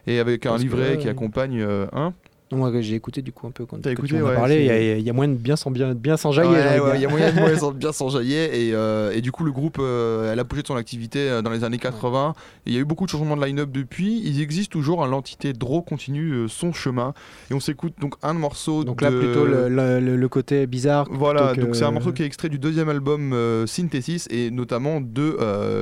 et 0.07 0.19
avec 0.19 0.45
un 0.45 0.55
que 0.57 0.61
livret 0.61 0.97
qui 0.97 1.07
euh, 1.07 1.11
accompagne 1.11 1.61
euh, 1.61 1.87
un. 1.93 2.13
Moi, 2.51 2.71
j'ai 2.79 2.93
écouté 2.95 3.23
du 3.23 3.31
coup 3.33 3.47
un 3.47 3.51
peu 3.51 3.65
quand 3.65 3.85
écouté, 3.85 4.09
tu 4.09 4.17
as 4.17 4.23
ouais, 4.23 4.35
parlé. 4.35 4.59
Il 4.59 4.65
y, 4.65 4.69
a- 4.69 4.97
il 4.97 5.03
y 5.03 5.09
a 5.09 5.13
moyen 5.13 5.31
de 5.33 5.37
bien 5.37 5.55
s'en 5.55 5.71
bien, 5.71 5.93
bien 5.95 6.15
s'enjailler. 6.15 6.51
j'ai 6.53 6.57
Ouais, 6.57 6.79
envie 6.79 6.79
de 6.79 6.83
ouais, 6.85 6.97
dire. 6.99 7.09
il 7.09 7.19
y 7.19 7.23
a 7.23 7.31
moyen 7.33 7.55
de 7.55 7.73
bien 7.77 7.91
s'enjailler 7.91 8.67
et, 8.69 8.73
euh, 8.75 9.11
et 9.11 9.21
du 9.21 9.31
coup 9.31 9.43
le 9.43 9.51
groupe 9.51 9.77
euh, 9.79 10.31
à 10.31 10.35
l'apogée 10.35 10.61
de 10.61 10.67
son 10.67 10.75
activité 10.75 11.19
euh, 11.27 11.41
dans 11.41 11.49
les 11.49 11.63
années 11.63 11.79
80 11.79 12.33
il 12.67 12.73
y 12.73 12.77
a 12.77 12.79
eu 12.79 12.85
beaucoup 12.85 13.05
de 13.05 13.09
changements 13.09 13.35
de 13.35 13.43
line-up 13.43 13.71
depuis 13.71 14.21
ils 14.23 14.41
existent 14.41 14.71
toujours 14.71 15.03
hein, 15.03 15.07
l'entité 15.07 15.53
Draw 15.53 15.81
continue 15.81 16.47
son 16.47 16.71
chemin 16.71 17.13
et 17.49 17.55
on 17.55 17.59
s'écoute 17.59 17.93
donc 17.99 18.13
un 18.21 18.33
morceau 18.33 18.83
Donc 18.83 18.99
de... 18.99 19.05
là, 19.05 19.11
plutôt 19.11 19.45
le, 19.45 19.67
le- 19.67 19.99
le- 19.99 20.15
le 20.15 20.29
côté 20.29 20.67
bizarre. 20.67 21.07
voilà, 21.09 21.53
que- 21.55 21.61
donc 21.61 21.75
c'est 21.75 21.83
un 21.83 21.91
morceau 21.91 22.13
qui 22.13 22.21
est 22.21 22.27
extrait 22.27 22.49
du 22.49 22.59
deuxième 22.59 22.89
album 22.89 23.35
Synthesis 23.65 24.27
et 24.29 24.51
notamment 24.51 25.01
de 25.01 25.35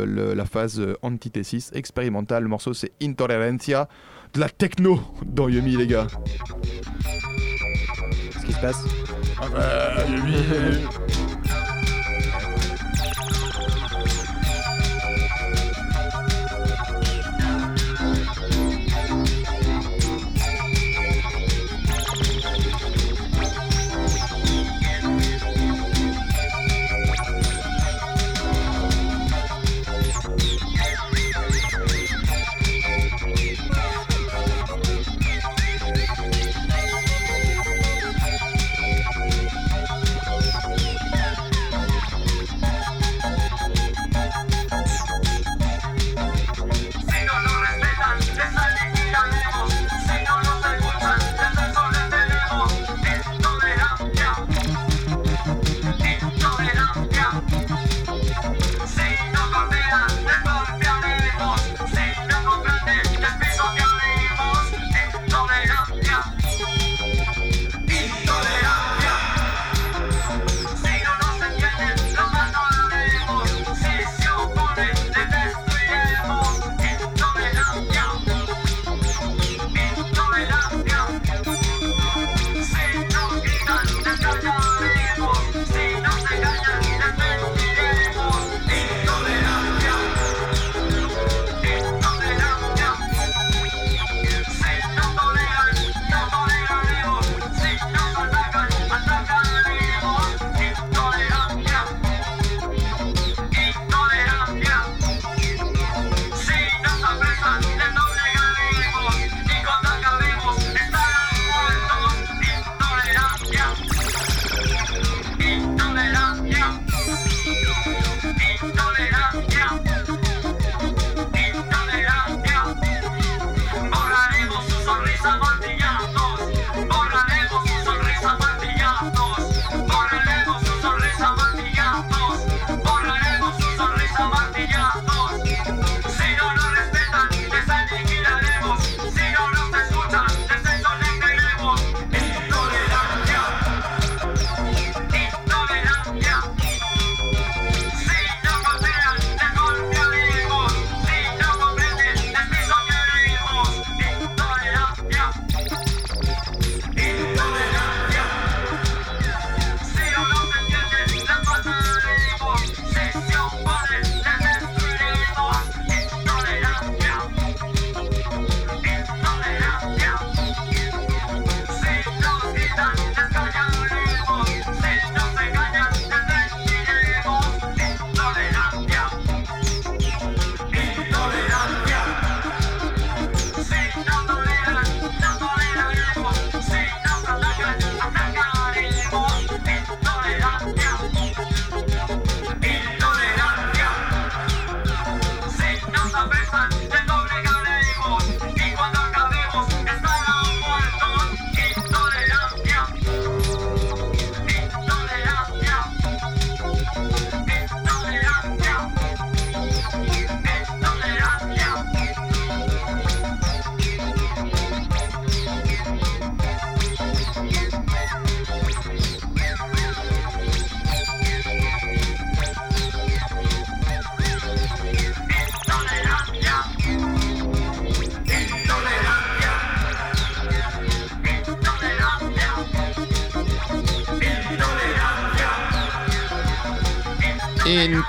le- 0.07 0.33
la 0.33 0.45
phase 0.45 0.81
antithesis 1.01 1.71
expérimentale. 1.75 2.43
Le 2.43 2.49
morceau 2.49 2.73
c'est 2.73 2.93
Intolerancia, 3.03 3.89
de 4.33 4.39
la 4.39 4.49
techno 4.49 4.99
dans 5.25 5.47
Yumi 5.47 5.77
les 5.77 5.87
gars. 5.87 6.07
ce 8.39 8.45
qui 8.45 8.53
se 8.53 8.59
passe? 8.59 8.83
Ah 9.39 9.45
bah, 9.53 10.05
Yumi. 10.09 10.35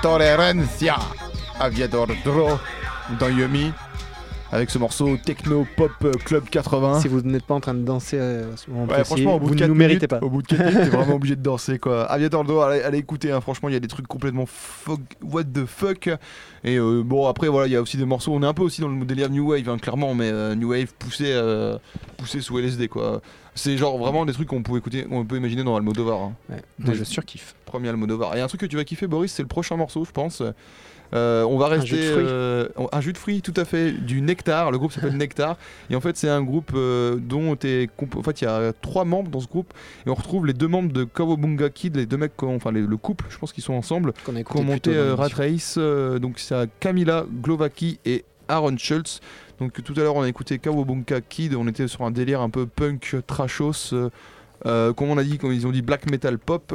Intolerancia. 0.05 0.97
Aviador 1.59 2.09
Dro 2.23 2.59
dans 3.17 3.27
Yumi. 3.27 3.73
Avec 4.55 4.69
ce 4.69 4.77
morceau 4.77 5.17
techno 5.17 5.67
pop 5.75 5.91
euh, 6.05 6.13
club 6.13 6.45
80. 6.49 7.01
Si 7.01 7.09
vous 7.09 7.19
n'êtes 7.21 7.43
pas 7.43 7.55
en 7.55 7.59
train 7.59 7.73
de 7.73 7.83
danser 7.83 8.17
euh, 8.17 8.53
à 8.53 8.57
ce 8.57 8.69
moment 8.69 8.83
Ouais, 8.83 8.87
précis, 8.93 9.05
franchement, 9.05 9.35
au 9.35 9.39
bout 9.39 9.47
vous 9.47 9.55
de 9.55 9.55
ne 9.55 9.59
4 9.59 9.67
nous 9.67 9.73
minutes, 9.75 9.87
méritez 9.89 10.07
pas. 10.07 10.19
Au 10.21 10.29
bout 10.29 10.41
de 10.41 10.47
4 10.47 10.59
minutes, 10.59 10.77
t'es 10.89 10.95
vraiment 10.95 11.15
obligé 11.15 11.35
de 11.35 11.41
danser 11.41 11.77
quoi. 11.77 12.05
Aviator 12.05 12.45
Dro, 12.45 12.61
allez, 12.61 12.81
allez 12.81 12.99
écouter, 12.99 13.33
hein, 13.33 13.41
franchement, 13.41 13.67
il 13.67 13.73
y 13.73 13.75
a 13.75 13.81
des 13.81 13.89
trucs 13.89 14.07
complètement 14.07 14.45
fuck, 14.45 15.01
what 15.21 15.43
the 15.43 15.65
fuck. 15.65 16.07
Et 16.63 16.77
euh, 16.77 17.03
bon, 17.03 17.27
après, 17.27 17.49
voilà, 17.49 17.67
il 17.67 17.73
y 17.73 17.75
a 17.75 17.81
aussi 17.81 17.97
des 17.97 18.05
morceaux. 18.05 18.31
On 18.33 18.41
est 18.43 18.45
un 18.45 18.53
peu 18.53 18.63
aussi 18.63 18.79
dans 18.79 18.87
le 18.87 19.03
délire 19.03 19.29
New 19.29 19.51
Wave, 19.51 19.67
hein, 19.67 19.77
clairement, 19.77 20.15
mais 20.15 20.31
euh, 20.31 20.55
New 20.55 20.69
Wave 20.71 20.93
poussé, 20.97 21.25
euh, 21.27 21.77
poussé 22.15 22.39
sous 22.39 22.57
LSD 22.57 22.87
quoi. 22.87 23.21
C'est 23.55 23.77
genre 23.77 23.97
vraiment 23.97 24.25
des 24.25 24.31
trucs 24.31 24.47
qu'on 24.47 24.63
peut 24.63 24.77
écouter, 24.77 25.05
on 25.11 25.25
peut 25.25 25.35
imaginer 25.35 25.63
dans 25.65 25.75
Almodovar. 25.75 26.21
hein. 26.21 26.33
Ouais, 26.49 26.61
moi, 26.79 26.93
je 26.93 27.03
surkiffe. 27.03 27.55
Premier 27.65 27.89
Almodovar. 27.89 28.35
Et 28.37 28.41
un 28.41 28.47
truc 28.47 28.61
que 28.61 28.65
tu 28.65 28.77
vas 28.77 28.85
kiffer, 28.85 29.07
Boris, 29.07 29.33
c'est 29.33 29.43
le 29.43 29.49
prochain 29.49 29.75
morceau, 29.75 30.05
je 30.05 30.11
pense. 30.11 30.41
Euh, 31.13 31.43
on 31.43 31.57
va 31.57 31.67
rester 31.67 31.87
jus 31.95 31.97
euh, 32.17 32.67
un 32.91 32.99
jus 33.01 33.13
de 33.13 33.17
fruits, 33.17 33.41
tout 33.41 33.53
à 33.55 33.63
fait, 33.65 33.91
du 33.91 34.21
Nectar. 34.21 34.71
Le 34.71 34.77
groupe 34.77 34.91
s'appelle 34.91 35.15
Nectar. 35.17 35.57
Et 35.89 35.95
en 35.95 36.01
fait, 36.01 36.17
c'est 36.17 36.29
un 36.29 36.41
groupe 36.41 36.71
euh, 36.75 37.15
dont 37.17 37.55
est 37.63 37.89
en 38.17 38.23
fait, 38.23 38.41
il 38.41 38.45
y 38.45 38.47
a 38.47 38.73
trois 38.73 39.05
membres 39.05 39.29
dans 39.29 39.39
ce 39.39 39.47
groupe. 39.47 39.73
Et 40.05 40.09
on 40.09 40.15
retrouve 40.15 40.45
les 40.45 40.53
deux 40.53 40.67
membres 40.67 40.91
de 40.91 41.03
Kawabunga 41.03 41.69
Kid, 41.69 41.95
les 41.95 42.05
deux 42.05 42.17
mecs, 42.17 42.41
enfin 42.43 42.71
les- 42.71 42.81
le 42.81 42.97
couple, 42.97 43.25
je 43.29 43.37
pense 43.37 43.53
qu'ils 43.53 43.63
sont 43.63 43.73
ensemble, 43.73 44.13
Qu'on 44.25 44.33
qui 44.33 44.57
ont 44.57 44.63
monté 44.63 44.99
Rat. 45.11 45.29
Race. 45.35 45.77
donc 45.77 46.39
c'est 46.39 46.55
Camila 46.79 47.25
Glovaki 47.41 47.99
et 48.05 48.25
Aaron 48.47 48.77
Schultz. 48.77 49.19
Donc 49.59 49.81
tout 49.83 49.93
à 49.95 49.99
l'heure, 49.99 50.15
on 50.15 50.21
a 50.23 50.27
écouté 50.27 50.59
Kawabunga 50.59 51.21
Kid. 51.21 51.55
On 51.55 51.67
était 51.67 51.87
sur 51.87 52.01
un 52.01 52.11
délire 52.11 52.41
un 52.41 52.49
peu 52.49 52.65
punk, 52.65 53.15
trashos. 53.27 53.93
euh, 54.65 54.93
comme 54.93 55.09
on 55.09 55.17
a 55.17 55.23
dit, 55.23 55.37
comme 55.37 55.51
ils 55.51 55.67
ont 55.67 55.71
dit 55.71 55.81
black 55.81 56.09
metal 56.09 56.37
pop. 56.39 56.73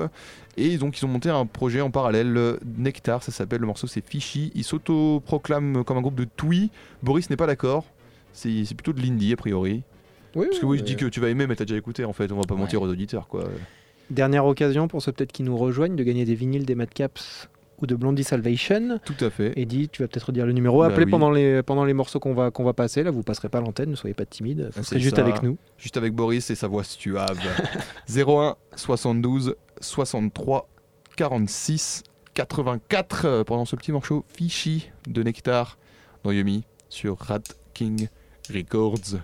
Et 0.62 0.76
donc 0.76 1.00
ils 1.00 1.04
ont 1.04 1.08
monté 1.08 1.30
un 1.30 1.46
projet 1.46 1.80
en 1.80 1.90
parallèle, 1.90 2.58
Nectar, 2.76 3.22
ça 3.22 3.32
s'appelle, 3.32 3.60
le 3.60 3.66
morceau 3.66 3.86
c'est 3.86 4.06
Fishy. 4.06 4.52
Ils 4.54 4.64
s'auto-proclament 4.64 5.84
comme 5.84 5.96
un 5.96 6.02
groupe 6.02 6.14
de 6.16 6.26
Twee. 6.36 6.68
Boris 7.02 7.30
n'est 7.30 7.36
pas 7.36 7.46
d'accord. 7.46 7.84
C'est 8.32 8.50
plutôt 8.74 8.92
de 8.92 9.00
l'indie 9.00 9.32
a 9.32 9.36
priori. 9.36 9.82
Oui, 10.36 10.46
Parce 10.48 10.60
que 10.60 10.66
oui, 10.66 10.78
je 10.78 10.84
dis 10.84 10.94
que 10.96 11.06
tu 11.06 11.18
vas 11.18 11.28
aimer, 11.28 11.46
mais 11.48 11.56
t'as 11.56 11.64
déjà 11.64 11.76
écouté 11.78 12.04
en 12.04 12.12
fait. 12.12 12.30
On 12.30 12.36
va 12.36 12.42
pas 12.42 12.54
Ouais. 12.54 12.60
mentir 12.60 12.80
aux 12.82 12.88
auditeurs 12.88 13.26
quoi. 13.26 13.44
Dernière 14.10 14.44
occasion 14.44 14.86
pour 14.88 15.02
ceux 15.02 15.12
peut-être 15.12 15.32
qui 15.32 15.42
nous 15.42 15.56
rejoignent 15.56 15.96
de 15.96 16.02
gagner 16.04 16.24
des 16.24 16.34
vinyles 16.34 16.64
des 16.66 16.74
Madcaps 16.74 17.48
ou 17.80 17.86
de 17.86 17.94
Blondie 17.94 18.24
Salvation. 18.24 19.00
Tout 19.04 19.14
à 19.24 19.30
fait. 19.30 19.52
Eddie, 19.58 19.88
tu 19.88 20.02
vas 20.02 20.08
peut-être 20.08 20.24
redire 20.26 20.44
le 20.46 20.52
numéro. 20.52 20.80
Bah 20.80 20.86
Appelez 20.88 21.06
oui. 21.06 21.10
pendant, 21.10 21.30
les, 21.30 21.62
pendant 21.62 21.84
les 21.84 21.94
morceaux 21.94 22.20
qu'on 22.20 22.34
va, 22.34 22.50
qu'on 22.50 22.64
va 22.64 22.74
passer. 22.74 23.02
Là, 23.02 23.10
vous 23.10 23.22
passerez 23.22 23.48
pas 23.48 23.60
l'antenne, 23.60 23.90
ne 23.90 23.96
soyez 23.96 24.12
pas 24.14 24.26
timide. 24.26 24.66
Vous 24.76 24.82
serez 24.84 24.96
c'est 24.96 25.00
juste 25.00 25.16
ça. 25.16 25.22
avec 25.22 25.42
nous. 25.42 25.56
Juste 25.78 25.96
avec 25.96 26.12
Boris 26.12 26.50
et 26.50 26.54
sa 26.54 26.68
voix 26.68 26.84
suave. 26.84 27.38
01 28.14 28.56
72 28.76 29.54
63 29.80 30.68
46 31.16 32.04
84 32.34 33.24
euh, 33.24 33.44
pendant 33.44 33.64
ce 33.64 33.76
petit 33.76 33.92
morceau 33.92 34.24
Fishy 34.28 34.90
de 35.06 35.22
Nectar 35.22 35.78
dans 36.24 36.30
Yumi 36.30 36.64
sur 36.88 37.18
Rat 37.18 37.42
King 37.74 38.08
Records. 38.52 39.20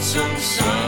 some 0.00 0.36
sun. 0.38 0.79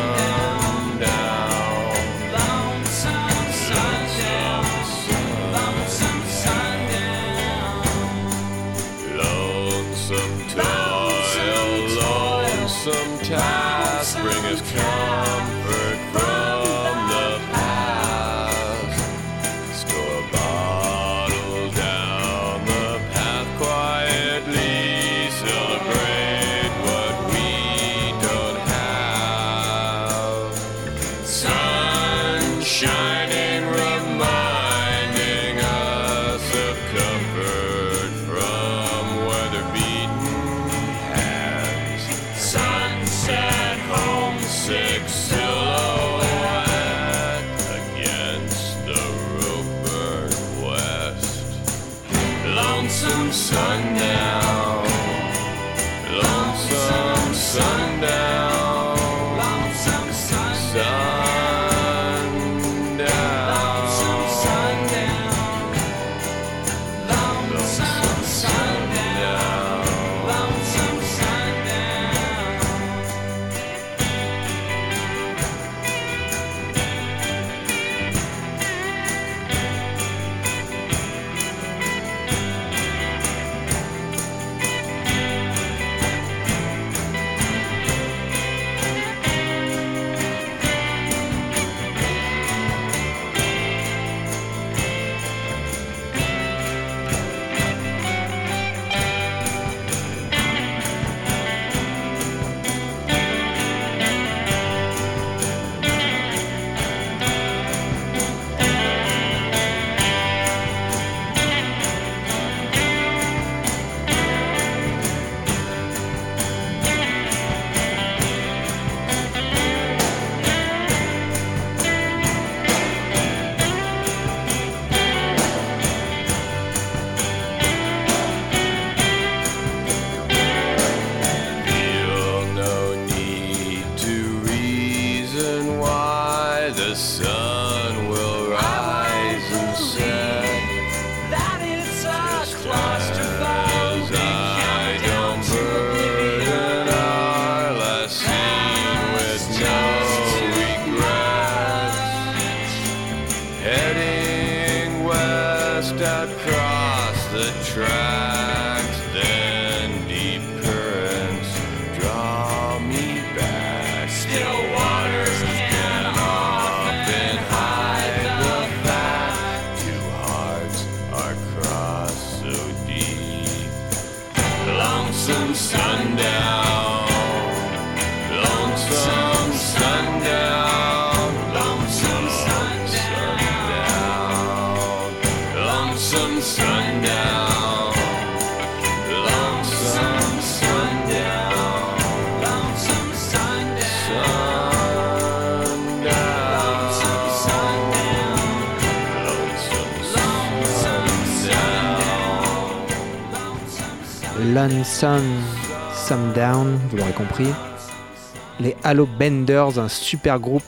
Halo 208.93 209.07
Benders, 209.07 209.79
un 209.79 209.89
super 209.89 210.39
groupe 210.39 210.63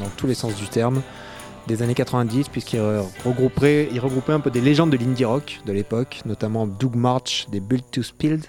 dans 0.00 0.08
tous 0.16 0.26
les 0.26 0.34
sens 0.34 0.56
du 0.56 0.66
terme 0.66 1.02
des 1.68 1.80
années 1.80 1.94
90 1.94 2.48
puisqu'ils 2.48 2.80
re- 2.80 3.04
regroupaient, 3.24 3.88
ils 3.92 4.00
regroupaient 4.00 4.32
un 4.32 4.40
peu 4.40 4.50
des 4.50 4.60
légendes 4.60 4.90
de 4.90 4.96
l'indie 4.96 5.24
rock 5.24 5.60
de 5.64 5.70
l'époque, 5.72 6.22
notamment 6.24 6.66
Doug 6.66 6.96
March 6.96 7.46
des 7.48 7.60
Built 7.60 7.84
to 7.92 8.02
Spilled 8.02 8.46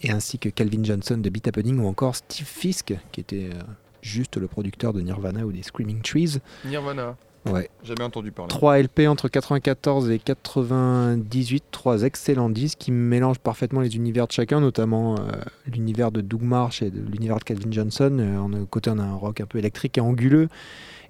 et 0.00 0.10
ainsi 0.10 0.38
que 0.38 0.48
Calvin 0.48 0.82
Johnson 0.82 1.18
de 1.18 1.28
Beat 1.28 1.46
Happening 1.48 1.78
ou 1.78 1.86
encore 1.88 2.16
Steve 2.16 2.46
Fisk 2.46 2.94
qui 3.12 3.20
était 3.20 3.50
euh, 3.52 3.60
juste 4.00 4.38
le 4.38 4.46
producteur 4.46 4.94
de 4.94 5.02
Nirvana 5.02 5.44
ou 5.44 5.52
des 5.52 5.62
Screaming 5.62 6.00
Trees. 6.00 6.38
Nirvana, 6.64 7.18
Ouais. 7.52 7.70
jamais 7.84 8.02
entendu 8.02 8.30
parler. 8.32 8.48
3 8.48 8.78
LP 8.78 9.00
entre 9.08 9.28
94 9.28 10.10
et 10.10 10.18
98, 10.18 11.64
trois 11.70 12.02
excellents 12.02 12.50
disques 12.50 12.78
qui 12.78 12.92
mélangent 12.92 13.38
parfaitement 13.38 13.80
les 13.80 13.96
univers 13.96 14.26
de 14.26 14.32
chacun, 14.32 14.60
notamment 14.60 15.16
euh, 15.16 15.32
l'univers 15.66 16.10
de 16.12 16.20
Doug 16.20 16.42
Marsh 16.42 16.82
et 16.82 16.90
de 16.90 17.00
l'univers 17.00 17.38
de 17.38 17.44
Calvin 17.44 17.70
Johnson. 17.70 18.16
Euh, 18.20 18.38
en 18.38 18.52
un 18.52 18.64
côté, 18.64 18.90
on 18.90 18.98
a 18.98 19.02
un 19.02 19.14
rock 19.14 19.40
un 19.40 19.46
peu 19.46 19.58
électrique 19.58 19.98
et 19.98 20.00
anguleux, 20.00 20.48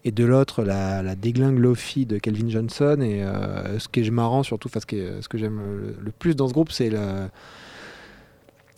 et 0.05 0.11
de 0.13 0.25
l'autre, 0.25 0.63
la, 0.63 1.03
la 1.03 1.15
déglingue 1.17 1.59
lofi 1.59 2.07
de 2.07 2.19
Calvin 2.19 2.49
Johnson. 2.49 2.99
Et 3.01 3.23
euh, 3.23 3.79
ce 3.79 3.89
qui 3.89 4.01
est 4.01 4.11
marrant, 4.11 4.43
surtout, 4.43 4.69
parce 4.69 4.85
que 4.85 5.21
ce 5.21 5.29
que 5.29 5.39
j'aime 5.39 5.59
le, 5.59 5.97
le 6.01 6.11
plus 6.13 6.37
dans 6.37 6.49
ce 6.49 6.53
groupe, 6.53 6.71
c'est 6.71 6.91
le, 6.91 7.29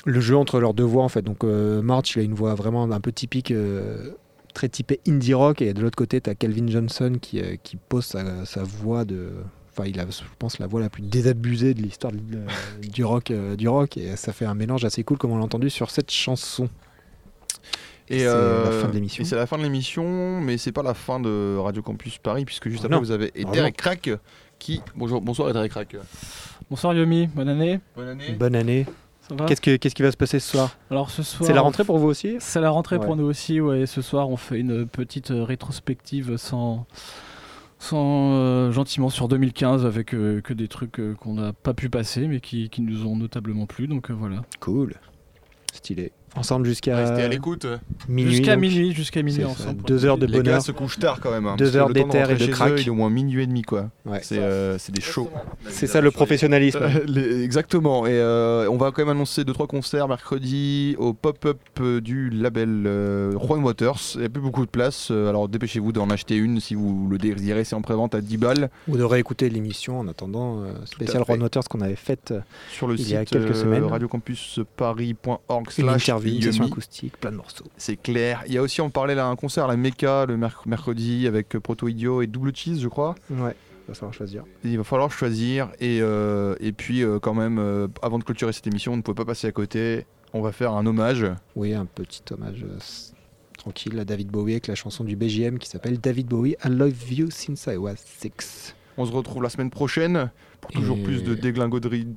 le 0.07 0.21
jeu 0.21 0.37
entre 0.37 0.61
leurs 0.61 0.73
deux 0.75 0.85
voix, 0.85 1.05
en 1.05 1.09
fait. 1.11 1.23
Donc, 1.23 1.45
euh, 1.45 1.83
March, 1.83 2.17
il 2.17 2.21
a 2.21 2.23
une 2.23 2.35
voix 2.35 2.55
vraiment 2.55 2.91
un 2.91 3.01
peu 3.01 3.13
typique. 3.13 3.51
euh, 3.51 4.11
très 4.53 4.69
typé 4.69 5.01
indie 5.09 5.35
rock 5.35 5.63
et 5.63 5.73
de 5.75 5.81
l'autre 5.81 5.97
côté 5.97 6.21
tu 6.21 6.29
as 6.31 6.35
Calvin 6.35 6.67
Johnson 6.69 7.17
qui, 7.21 7.41
euh, 7.41 7.57
qui 7.63 7.77
pose 7.77 8.05
sa, 8.05 8.45
sa 8.47 8.63
voix 8.63 9.05
de 9.05 9.31
enfin 9.73 9.85
il 9.89 9.99
a 10.01 10.07
je 10.11 10.23
pense 10.39 10.59
la 10.59 10.67
voix 10.67 10.81
la 10.81 10.91
plus 10.91 11.03
désabusée 11.03 11.75
de 11.75 11.83
l'histoire 11.83 12.13
de- 12.13 12.89
du 12.89 13.05
rock 13.05 13.31
euh, 13.31 13.57
du 13.57 13.69
rock 13.69 13.97
et 13.97 14.17
ça 14.17 14.33
fait 14.33 14.45
un 14.47 14.55
mélange 14.55 14.85
assez 14.85 15.05
cool 15.05 15.19
comme 15.19 15.31
on 15.33 15.39
l'a 15.39 15.45
entendu 15.45 15.71
sur 15.71 15.91
cette 15.91 16.11
chanson 16.11 16.69
Et 18.09 18.21
c'est 18.21 18.27
euh, 18.27 18.65
la 18.65 18.71
fin 18.83 18.89
de 18.89 18.95
l'émission. 18.95 19.25
c'est 19.25 19.37
la 19.37 19.47
fin 19.47 19.57
de 19.59 19.63
l'émission, 19.63 20.41
mais 20.41 20.59
c'est 20.59 20.73
pas 20.73 20.83
la 20.83 20.95
fin 20.95 21.21
de 21.21 21.57
Radio 21.59 21.81
Campus 21.83 22.19
Paris, 22.19 22.45
puisque 22.45 22.69
juste 22.69 22.83
Oh 22.83 22.87
après 22.87 22.97
non. 22.97 23.03
vous 23.03 23.13
avez 23.13 23.31
non. 23.45 23.53
et 23.67 23.73
Crack 23.73 24.11
qui. 24.59 24.83
Bonjour, 24.97 25.21
bonsoir 25.21 25.49
Ether 25.51 25.65
et 25.65 25.69
Crack. 25.69 25.95
Bonsoir 26.69 26.93
Yomi, 26.95 27.29
bonne 27.29 27.49
année. 27.49 27.79
Bonne 27.95 28.09
année. 28.09 28.33
bonne 28.33 28.57
année 28.57 28.87
Qu'est-ce, 29.47 29.61
que, 29.61 29.77
qu'est-ce 29.77 29.95
qui 29.95 30.03
va 30.03 30.11
se 30.11 30.17
passer 30.17 30.39
ce 30.41 30.51
soir 30.51 30.71
Alors 30.91 31.11
ce 31.11 31.23
soir, 31.23 31.47
c'est 31.47 31.53
la 31.55 31.61
rentrée 31.61 31.85
pour 31.85 31.99
vous 31.99 32.09
aussi 32.09 32.37
C'est 32.41 32.61
la 32.61 32.71
rentrée 32.71 32.97
Ouais. 32.97 33.05
pour 33.07 33.17
nous 33.17 33.25
aussi. 33.25 33.61
Ouais. 33.61 33.87
Ce 33.87 34.03
soir, 34.03 34.29
on 34.31 34.37
fait 34.37 34.59
une 34.61 34.87
petite 34.87 35.31
euh, 35.31 35.45
rétrospective 35.45 36.37
sans, 36.37 36.87
sans 37.79 38.33
euh, 38.35 38.71
gentiment 38.73 39.09
sur 39.11 39.29
2015 39.29 39.87
avec 39.87 40.15
euh, 40.15 40.41
que 40.41 40.53
des 40.53 40.69
trucs 40.69 41.01
euh, 41.01 41.15
qu'on 41.15 41.35
n'a 41.35 41.53
pas 41.53 41.75
pu 41.75 41.89
passer, 41.89 42.27
mais 42.29 42.41
qui, 42.41 42.69
qui 42.69 42.83
nous 42.83 43.07
ont 43.07 43.17
notablement 43.17 43.67
plu. 43.67 43.87
Donc 43.89 44.11
voilà. 44.11 44.43
cool 44.61 44.95
stylé 45.73 46.13
ensemble 46.37 46.67
jusqu'à 46.67 46.97
Restez 46.97 47.23
à 47.23 47.29
l'écoute. 47.29 47.67
minuit 48.09 48.33
jusqu'à 48.37 48.53
donc. 48.55 48.61
minuit, 48.63 48.93
jusqu'à 48.95 49.23
minuit 49.23 49.45
ensemble. 49.45 49.83
deux 49.83 50.05
heures 50.05 50.17
de 50.19 50.27
Les 50.27 50.33
gars 50.35 50.43
bonheur 50.43 50.63
se 50.63 50.73
couchent 50.73 50.99
tard 50.99 51.19
quand 51.21 51.31
même. 51.33 51.47
hein, 51.47 51.57
Deux 51.59 51.77
heures 51.77 51.91
d'éther 51.91 52.31
et 52.31 52.37
de 52.37 52.47
crack. 52.47 52.73
eux, 52.73 52.77
Il 52.81 52.87
est 52.87 52.91
au 52.91 52.95
moins 52.95 53.11
minuit 53.11 53.43
et 53.43 53.47
demi 53.47 53.63
quoi. 53.63 53.91
Ouais. 54.07 54.21
C'est 54.23 54.39
euh, 54.39 54.79
c'est 54.79 54.95
des 54.95 55.01
shows. 55.01 55.29
c'est 55.69 55.87
ça 55.87 56.01
le 56.01 56.11
professionnalisme 56.11 56.79
Euh, 56.83 57.01
les- 57.07 57.43
exactement. 57.43 58.07
Et 58.07 58.11
euh, 58.13 58.69
on 58.71 58.77
va 58.77 58.91
quand 58.93 59.03
même 59.03 59.09
annoncer 59.17 59.43
2-3 59.45 59.67
concerts 59.67 60.09
mercredi 60.09 60.95
au 60.99 61.13
pop-up 61.13 61.59
du 62.03 62.31
label 62.31 62.85
euh, 62.87 63.33
Juan 63.39 63.63
Waters. 63.65 64.13
Il 64.15 64.21
n'y 64.21 64.27
a 64.27 64.29
plus 64.29 64.41
beaucoup 64.43 64.65
de 64.65 64.71
place. 64.71 65.11
alors 65.11 65.49
dépêchez-vous 65.49 65.93
d'en 65.93 66.09
acheter 66.11 66.37
une 66.37 66.61
si 66.61 66.75
vous 66.75 67.09
le 67.11 67.19
désirez. 67.19 67.65
C'est 67.65 67.75
en 67.75 67.83
prévente 67.83 68.15
à 68.15 68.21
10 68.21 68.37
balles 68.37 68.71
ou 68.89 68.97
de 68.97 69.03
réécouter 69.03 69.51
l'émission 69.51 69.99
en 69.99 70.07
attendant 70.09 70.63
euh, 70.63 70.73
spécial 70.85 71.25
fait. 71.25 71.33
Ron 71.33 71.41
Waters 71.41 71.65
qu'on 71.69 71.81
avait 71.81 71.97
faite 71.97 72.33
sur 72.73 72.87
le 72.87 72.95
Il 72.95 73.01
y 73.01 73.05
site 73.05 73.17
a 73.17 73.25
quelques 73.25 73.51
euh, 73.51 73.55
semaine. 73.55 73.85
radiocampusparis.org. 73.85 75.67
une 75.79 75.85
slash 75.87 76.11
une 76.29 76.43
session 76.43 76.65
acoustique 76.67 77.17
plein 77.19 77.31
de 77.33 77.37
morceaux 77.37 77.65
C'est 77.77 77.97
clair. 77.97 78.43
Il 78.47 78.53
y 78.53 78.59
a 78.59 78.63
aussi, 78.63 78.81
on 78.81 78.91
parlait 78.91 79.15
là, 79.15 79.27
un 79.27 79.37
concert 79.37 79.65
à 79.65 79.69
la 79.69 79.77
Mecca 79.77 80.27
le 80.27 80.37
merc- 80.37 80.67
mercredi 80.67 81.27
avec 81.27 81.57
euh, 81.57 81.61
Proto 81.61 81.89
Idiot 81.89 82.23
et 82.23 82.27
Double 82.27 82.55
Cheese, 82.55 82.81
je 82.81 82.89
crois. 82.89 83.15
ouais 83.31 83.55
va 83.89 83.95
falloir 83.95 84.15
choisir 84.15 84.45
Il 84.63 84.77
va 84.79 84.85
falloir 84.85 85.11
choisir. 85.11 85.71
Et, 85.81 85.99
euh, 86.01 86.55
et 86.61 86.71
puis, 86.71 87.03
euh, 87.03 87.19
quand 87.19 87.35
même, 87.35 87.59
euh, 87.59 87.89
avant 88.03 88.21
de 88.21 88.25
clôturer 88.25 88.53
cette 88.53 88.69
émission, 88.69 88.93
on 88.93 88.97
ne 88.97 89.03
pouvait 89.03 89.17
pas 89.17 89.25
passer 89.25 89.49
à 89.49 89.53
côté. 89.53 90.07
On 90.33 90.43
va 90.43 90.53
faire 90.53 90.73
un 90.75 90.87
hommage. 90.87 91.27
Oui, 91.57 91.75
un 91.75 91.87
petit 91.87 92.23
hommage 92.31 92.65
tranquille 93.59 93.99
à 93.99 94.05
David 94.05 94.29
Bowie 94.29 94.53
avec 94.53 94.69
la 94.69 94.75
chanson 94.77 95.03
du 95.05 95.17
BGM 95.17 95.59
qui 95.59 95.69
s'appelle 95.69 95.99
David 95.99 96.29
Bowie 96.29 96.57
I 96.65 96.69
Love 96.69 97.13
You 97.13 97.31
Since 97.31 97.67
I 97.67 97.77
Was 97.77 97.97
Six. 97.97 98.75
On 98.99 99.05
se 99.07 99.13
retrouve 99.13 99.43
la 99.43 99.49
semaine 99.49 99.71
prochaine 99.71 100.31
pour 100.61 100.71
toujours 100.73 100.97
Et- 100.99 101.03
plus 101.03 101.23
de 101.25 101.35
déglingoderie. 101.35 102.09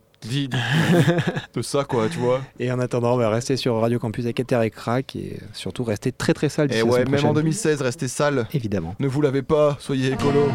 de 1.53 1.61
ça, 1.61 1.83
quoi, 1.83 2.07
tu 2.09 2.17
vois. 2.17 2.41
Et 2.59 2.71
en 2.71 2.79
attendant, 2.79 3.13
on 3.13 3.17
va 3.17 3.29
rester 3.29 3.57
sur 3.57 3.75
Radio 3.81 3.99
Campus 3.99 4.23
avec 4.23 4.39
Ether 4.39 4.59
et 4.63 4.69
Crack 4.69 5.15
et 5.17 5.39
surtout 5.51 5.83
rester 5.83 6.11
très 6.13 6.33
très 6.33 6.47
sale. 6.49 6.73
Et 6.73 6.81
ouais, 6.81 6.99
même 7.05 7.07
en 7.07 7.17
prochaine. 7.17 7.33
2016, 7.33 7.81
restez 7.81 8.07
sale. 8.07 8.47
Évidemment. 8.53 8.95
Ne 8.99 9.07
vous 9.07 9.21
lavez 9.21 9.41
pas, 9.41 9.75
soyez 9.79 10.13
écolo. 10.13 10.49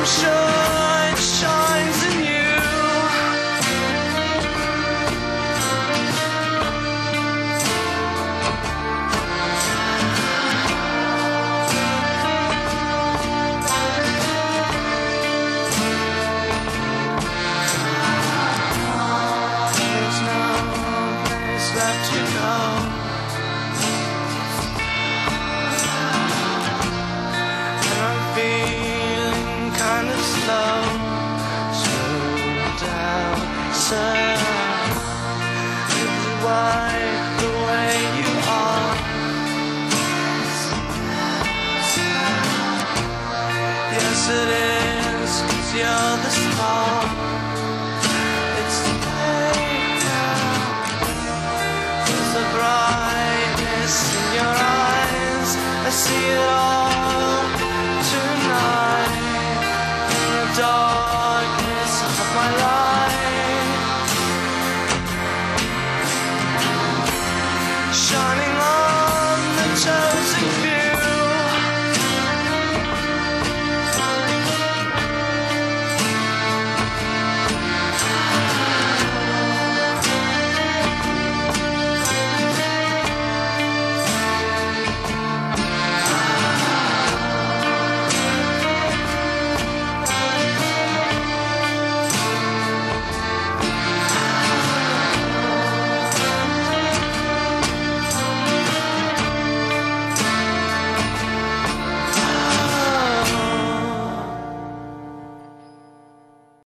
Yes, 0.00 0.57